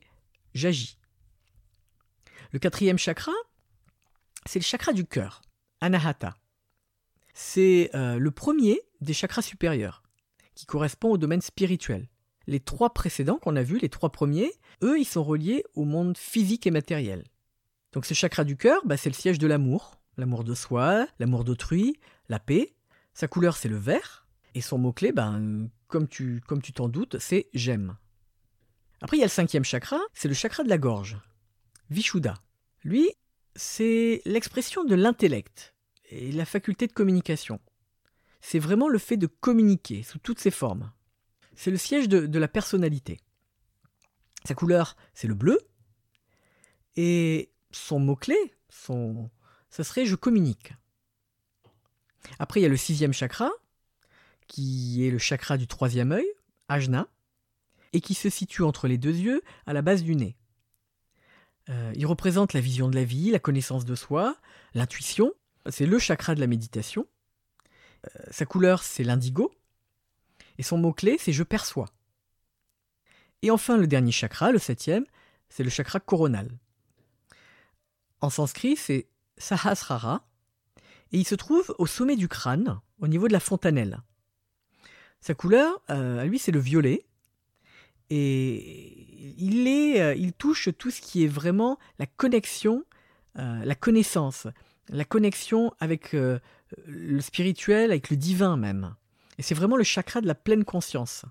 j'agis. 0.52 0.98
Le 2.52 2.58
quatrième 2.58 2.98
chakra, 2.98 3.32
c'est 4.44 4.58
le 4.58 4.64
chakra 4.64 4.92
du 4.92 5.06
cœur, 5.06 5.40
Anahata. 5.80 6.34
C'est 7.42 7.90
euh, 7.94 8.18
le 8.18 8.30
premier 8.30 8.78
des 9.00 9.14
chakras 9.14 9.40
supérieurs, 9.40 10.02
qui 10.54 10.66
correspond 10.66 11.10
au 11.10 11.16
domaine 11.16 11.40
spirituel. 11.40 12.06
Les 12.46 12.60
trois 12.60 12.92
précédents 12.92 13.38
qu'on 13.38 13.56
a 13.56 13.62
vus, 13.62 13.78
les 13.78 13.88
trois 13.88 14.12
premiers, 14.12 14.52
eux, 14.82 15.00
ils 15.00 15.06
sont 15.06 15.24
reliés 15.24 15.64
au 15.74 15.86
monde 15.86 16.18
physique 16.18 16.66
et 16.66 16.70
matériel. 16.70 17.24
Donc 17.92 18.04
ce 18.04 18.12
chakra 18.12 18.44
du 18.44 18.58
cœur, 18.58 18.82
bah, 18.84 18.98
c'est 18.98 19.08
le 19.08 19.14
siège 19.14 19.38
de 19.38 19.46
l'amour, 19.46 20.02
l'amour 20.18 20.44
de 20.44 20.54
soi, 20.54 21.08
l'amour 21.18 21.44
d'autrui, 21.44 21.98
la 22.28 22.38
paix. 22.38 22.74
Sa 23.14 23.26
couleur, 23.26 23.56
c'est 23.56 23.70
le 23.70 23.78
vert. 23.78 24.28
Et 24.54 24.60
son 24.60 24.76
mot-clé, 24.76 25.10
ben, 25.10 25.70
comme 25.88 26.08
tu 26.08 26.42
comme 26.46 26.60
tu 26.60 26.74
t'en 26.74 26.90
doutes, 26.90 27.18
c'est 27.18 27.48
j'aime. 27.54 27.96
Après, 29.00 29.16
il 29.16 29.20
y 29.20 29.24
a 29.24 29.26
le 29.26 29.30
cinquième 29.30 29.64
chakra, 29.64 29.98
c'est 30.12 30.28
le 30.28 30.34
chakra 30.34 30.62
de 30.62 30.68
la 30.68 30.78
gorge, 30.78 31.16
Vishuddha. 31.88 32.34
Lui, 32.84 33.10
c'est 33.56 34.20
l'expression 34.26 34.84
de 34.84 34.94
l'intellect 34.94 35.74
et 36.10 36.32
la 36.32 36.44
faculté 36.44 36.86
de 36.86 36.92
communication. 36.92 37.60
C'est 38.40 38.58
vraiment 38.58 38.88
le 38.88 38.98
fait 38.98 39.16
de 39.16 39.26
communiquer 39.26 40.02
sous 40.02 40.18
toutes 40.18 40.38
ses 40.38 40.50
formes 40.50 40.90
c'est 41.60 41.70
le 41.70 41.76
siège 41.76 42.08
de, 42.08 42.38
la 42.38 42.48
personnalité. 42.48 43.20
Sa 44.46 44.54
couleur, 44.54 44.96
c'est 45.12 45.28
le 45.28 45.34
bleu. 45.34 45.60
Et 46.96 47.52
son 47.70 48.00
mot-clé, 48.00 48.54
son, 48.70 49.30
serait 49.68 50.06
je 50.06 50.16
communique. 50.16 50.72
Après, 52.38 52.60
il 52.60 52.62
y 52.62 52.66
a 52.66 52.70
le 52.70 52.78
sixième 52.78 53.12
chakra, 53.12 53.50
qui 54.46 55.06
est 55.06 55.10
le 55.10 55.18
chakra 55.18 55.58
du 55.58 55.66
troisième 55.66 56.12
œil, 56.12 56.26
Ajna, 56.68 57.08
et 57.92 58.00
qui 58.00 58.14
se 58.14 58.30
situe 58.30 58.62
entre 58.62 58.88
les 58.88 58.96
deux 58.96 59.14
yeux, 59.14 59.42
à 59.66 59.74
la 59.74 59.82
base 59.82 60.02
du 60.02 60.16
nez. 60.16 60.38
Euh, 61.68 61.92
il 61.94 62.06
représente 62.06 62.54
la 62.54 62.60
vision 62.60 62.88
de 62.88 62.94
la 62.94 63.04
vie, 63.04 63.30
la 63.30 63.38
connaissance 63.38 63.84
de 63.84 63.94
soi, 63.94 64.34
l'intuition. 64.72 65.34
C'est 65.68 65.86
le 65.86 65.98
chakra 65.98 66.34
de 66.34 66.40
la 66.40 66.46
méditation. 66.46 67.06
Euh, 68.06 68.20
sa 68.30 68.46
couleur, 68.46 68.82
c'est 68.82 69.04
l'indigo. 69.04 69.52
Et 70.58 70.62
son 70.62 70.78
mot-clé, 70.78 71.16
c'est 71.18 71.32
je 71.32 71.42
perçois. 71.42 71.88
Et 73.42 73.50
enfin, 73.50 73.76
le 73.76 73.86
dernier 73.86 74.12
chakra, 74.12 74.52
le 74.52 74.58
septième, 74.58 75.04
c'est 75.48 75.64
le 75.64 75.70
chakra 75.70 76.00
coronal. 76.00 76.50
En 78.20 78.30
sanskrit, 78.30 78.76
c'est 78.76 79.08
Sahasrara, 79.38 80.26
et 81.12 81.18
il 81.18 81.26
se 81.26 81.34
trouve 81.34 81.74
au 81.78 81.86
sommet 81.86 82.16
du 82.16 82.28
crâne, 82.28 82.80
au 83.00 83.08
niveau 83.08 83.28
de 83.28 83.32
la 83.32 83.40
fontanelle. 83.40 84.00
Sa 85.20 85.34
couleur, 85.34 85.82
euh, 85.88 86.20
à 86.20 86.24
lui, 86.26 86.38
c'est 86.38 86.52
le 86.52 86.60
violet, 86.60 87.06
et 88.10 89.34
il, 89.38 89.66
est, 89.66 90.02
euh, 90.02 90.14
il 90.14 90.34
touche 90.34 90.68
tout 90.76 90.90
ce 90.90 91.00
qui 91.00 91.24
est 91.24 91.28
vraiment 91.28 91.78
la 91.98 92.06
connexion, 92.06 92.84
la 93.36 93.74
connaissance, 93.74 94.48
la 94.88 95.04
connexion 95.04 95.72
avec 95.78 96.12
le 96.12 97.20
spirituel, 97.20 97.90
avec 97.90 98.10
le 98.10 98.16
divin 98.16 98.56
même. 98.56 98.94
Et 99.38 99.42
c'est 99.42 99.54
vraiment 99.54 99.76
le 99.76 99.84
chakra 99.84 100.20
de 100.20 100.26
la 100.26 100.34
pleine 100.34 100.64
conscience. 100.64 101.24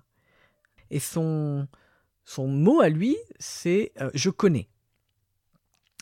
Et 0.90 0.98
son, 0.98 1.68
son 2.24 2.48
mot 2.48 2.80
à 2.80 2.88
lui, 2.88 3.16
c'est 3.38 3.92
euh, 4.00 4.10
je 4.14 4.30
connais. 4.30 4.68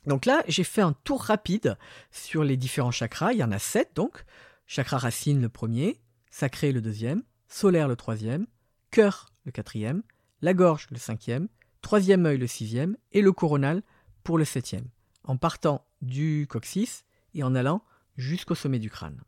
Donc 0.07 0.25
là, 0.25 0.43
j'ai 0.49 0.65
fait 0.65 0.81
un 0.81 0.95
tour 1.05 1.23
rapide 1.23 1.77
sur 2.11 2.45
les 2.45 2.57
différents 2.57 2.91
chakras. 2.91 3.33
Il 3.33 3.39
y 3.39 3.45
en 3.45 3.53
a 3.53 3.59
sept 3.59 3.91
donc. 3.95 4.25
Chakra 4.67 4.99
racine 4.99 5.43
le 5.43 5.49
premier, 5.49 6.01
sacré 6.31 6.73
le 6.73 6.81
deuxième, 6.81 7.23
solaire 7.49 7.89
le 7.89 7.97
troisième, 7.97 8.47
cœur 8.91 9.33
le 9.45 9.53
quatrième, 9.53 10.03
la 10.41 10.55
gorge 10.55 10.87
le 10.91 10.99
cinquième, 10.99 11.49
troisième 11.83 12.27
œil 12.27 12.39
le 12.39 12.47
sixième 12.47 12.97
et 13.13 13.23
le 13.23 13.33
coronal 13.33 13.83
pour 14.25 14.39
le 14.39 14.45
septième, 14.45 14.89
en 15.25 15.37
partant 15.37 15.87
du 16.01 16.47
coccyx 16.49 17.05
et 17.35 17.43
en 17.43 17.55
allant 17.55 17.83
jusqu'au 18.17 18.55
sommet 18.55 18.79
du 18.79 18.91
crâne. 18.91 19.21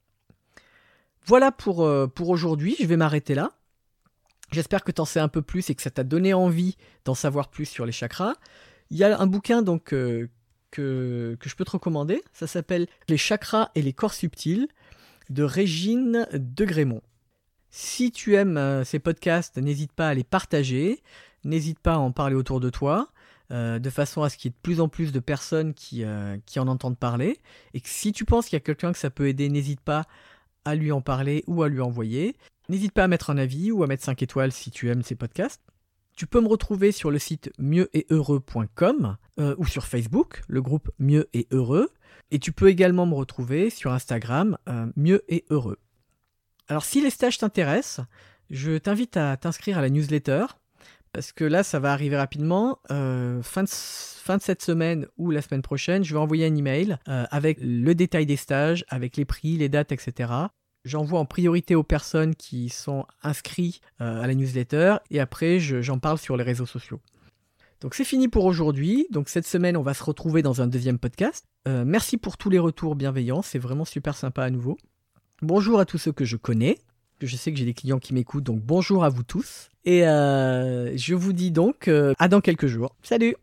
Voilà 1.26 1.52
pour, 1.52 1.84
euh, 1.84 2.06
pour 2.06 2.28
aujourd'hui, 2.30 2.76
je 2.80 2.86
vais 2.86 2.96
m'arrêter 2.96 3.34
là. 3.34 3.50
J'espère 4.52 4.82
que 4.82 4.90
tu 4.90 5.00
en 5.00 5.04
sais 5.04 5.20
un 5.20 5.28
peu 5.28 5.42
plus 5.42 5.70
et 5.70 5.74
que 5.74 5.82
ça 5.82 5.90
t'a 5.90 6.02
donné 6.02 6.34
envie 6.34 6.76
d'en 7.04 7.14
savoir 7.14 7.48
plus 7.48 7.66
sur 7.66 7.86
les 7.86 7.92
chakras. 7.92 8.34
Il 8.90 8.96
y 8.96 9.04
a 9.04 9.18
un 9.20 9.26
bouquin 9.26 9.62
donc 9.62 9.94
euh, 9.94 10.28
que, 10.70 11.36
que 11.38 11.48
je 11.48 11.54
peux 11.54 11.64
te 11.64 11.70
recommander. 11.70 12.22
Ça 12.32 12.46
s'appelle 12.46 12.88
Les 13.08 13.16
chakras 13.18 13.70
et 13.74 13.82
les 13.82 13.92
corps 13.92 14.14
subtils 14.14 14.68
de 15.28 15.44
Régine 15.44 16.26
de 16.32 16.64
Grémont. 16.64 17.02
Si 17.70 18.10
tu 18.10 18.34
aimes 18.34 18.56
euh, 18.56 18.84
ces 18.84 18.98
podcasts, 18.98 19.56
n'hésite 19.56 19.92
pas 19.92 20.08
à 20.08 20.14
les 20.14 20.24
partager, 20.24 21.02
n'hésite 21.44 21.78
pas 21.78 21.94
à 21.94 21.98
en 21.98 22.10
parler 22.10 22.34
autour 22.34 22.58
de 22.58 22.68
toi, 22.68 23.12
de 23.50 23.90
façon 23.90 24.22
à 24.22 24.30
ce 24.30 24.36
qu'il 24.36 24.50
y 24.50 24.52
ait 24.52 24.56
de 24.56 24.62
plus 24.62 24.80
en 24.80 24.88
plus 24.88 25.12
de 25.12 25.20
personnes 25.20 25.74
qui, 25.74 26.04
qui 26.46 26.58
en 26.58 26.68
entendent 26.68 26.98
parler. 26.98 27.38
Et 27.74 27.82
si 27.84 28.12
tu 28.12 28.24
penses 28.24 28.46
qu'il 28.46 28.54
y 28.54 28.56
a 28.56 28.60
quelqu'un 28.60 28.92
que 28.92 28.98
ça 28.98 29.10
peut 29.10 29.28
aider, 29.28 29.48
n'hésite 29.48 29.80
pas 29.80 30.06
à 30.64 30.74
lui 30.74 30.92
en 30.92 31.00
parler 31.00 31.44
ou 31.46 31.62
à 31.62 31.68
lui 31.68 31.80
envoyer. 31.80 32.36
N'hésite 32.68 32.92
pas 32.92 33.04
à 33.04 33.08
mettre 33.08 33.30
un 33.30 33.38
avis 33.38 33.72
ou 33.72 33.82
à 33.82 33.86
mettre 33.86 34.04
5 34.04 34.22
étoiles 34.22 34.52
si 34.52 34.70
tu 34.70 34.88
aimes 34.88 35.02
ces 35.02 35.16
podcasts. 35.16 35.62
Tu 36.16 36.26
peux 36.26 36.40
me 36.40 36.48
retrouver 36.48 36.92
sur 36.92 37.10
le 37.10 37.18
site 37.18 37.50
mieux-et-heureux.com 37.58 39.16
euh, 39.38 39.54
ou 39.58 39.66
sur 39.66 39.86
Facebook, 39.86 40.42
le 40.48 40.60
groupe 40.60 40.90
Mieux 40.98 41.28
et 41.32 41.48
Heureux. 41.50 41.88
Et 42.30 42.38
tu 42.38 42.52
peux 42.52 42.68
également 42.68 43.06
me 43.06 43.14
retrouver 43.14 43.70
sur 43.70 43.92
Instagram, 43.92 44.56
euh, 44.68 44.86
Mieux 44.96 45.24
et 45.28 45.44
Heureux. 45.50 45.78
Alors 46.68 46.84
si 46.84 47.00
les 47.00 47.10
stages 47.10 47.38
t'intéressent, 47.38 48.06
je 48.50 48.78
t'invite 48.78 49.16
à 49.16 49.36
t'inscrire 49.36 49.78
à 49.78 49.80
la 49.80 49.88
newsletter 49.88 50.46
parce 51.12 51.32
que 51.32 51.44
là, 51.44 51.62
ça 51.62 51.78
va 51.80 51.92
arriver 51.92 52.16
rapidement. 52.16 52.78
Euh, 52.90 53.42
fin, 53.42 53.64
de, 53.64 53.68
fin, 53.68 54.36
de, 54.36 54.42
cette 54.42 54.62
semaine 54.62 55.06
ou 55.16 55.30
la 55.30 55.42
semaine 55.42 55.62
prochaine, 55.62 56.04
je 56.04 56.14
vais 56.14 56.20
envoyer 56.20 56.46
un 56.46 56.54
email 56.54 56.98
euh, 57.08 57.24
avec 57.30 57.58
le 57.60 57.94
détail 57.94 58.26
des 58.26 58.36
stages, 58.36 58.84
avec 58.88 59.16
les 59.16 59.24
prix, 59.24 59.56
les 59.56 59.68
dates, 59.68 59.92
etc. 59.92 60.32
J'envoie 60.84 61.20
en 61.20 61.26
priorité 61.26 61.74
aux 61.74 61.82
personnes 61.82 62.34
qui 62.34 62.68
sont 62.68 63.06
inscrites 63.22 63.80
euh, 64.00 64.22
à 64.22 64.26
la 64.26 64.34
newsletter 64.34 64.96
et 65.10 65.20
après, 65.20 65.58
j'en 65.58 65.98
parle 65.98 66.18
sur 66.18 66.36
les 66.36 66.44
réseaux 66.44 66.66
sociaux. 66.66 67.00
Donc 67.80 67.94
c'est 67.94 68.04
fini 68.04 68.28
pour 68.28 68.44
aujourd'hui. 68.44 69.06
Donc 69.10 69.28
cette 69.28 69.46
semaine, 69.46 69.76
on 69.76 69.82
va 69.82 69.94
se 69.94 70.04
retrouver 70.04 70.42
dans 70.42 70.60
un 70.60 70.66
deuxième 70.66 70.98
podcast. 70.98 71.46
merci 71.66 72.18
pour 72.18 72.36
tous 72.36 72.50
les 72.50 72.58
retours 72.58 72.94
bienveillants, 72.94 73.40
c'est 73.40 73.58
vraiment 73.58 73.86
super 73.86 74.16
sympa 74.16 74.44
à 74.44 74.50
nouveau. 74.50 74.76
Bonjour 75.40 75.80
à 75.80 75.86
tous 75.86 75.96
ceux 75.96 76.12
que 76.12 76.26
je 76.26 76.36
connais 76.36 76.76
je 77.26 77.36
sais 77.36 77.52
que 77.52 77.58
j'ai 77.58 77.64
des 77.64 77.74
clients 77.74 77.98
qui 77.98 78.14
m'écoutent, 78.14 78.44
donc 78.44 78.60
bonjour 78.60 79.04
à 79.04 79.08
vous 79.08 79.22
tous. 79.22 79.68
Et 79.84 80.06
euh, 80.06 80.96
je 80.96 81.14
vous 81.14 81.32
dis 81.32 81.50
donc 81.50 81.88
euh, 81.88 82.14
à 82.18 82.28
dans 82.28 82.40
quelques 82.40 82.66
jours. 82.66 82.94
Salut 83.02 83.36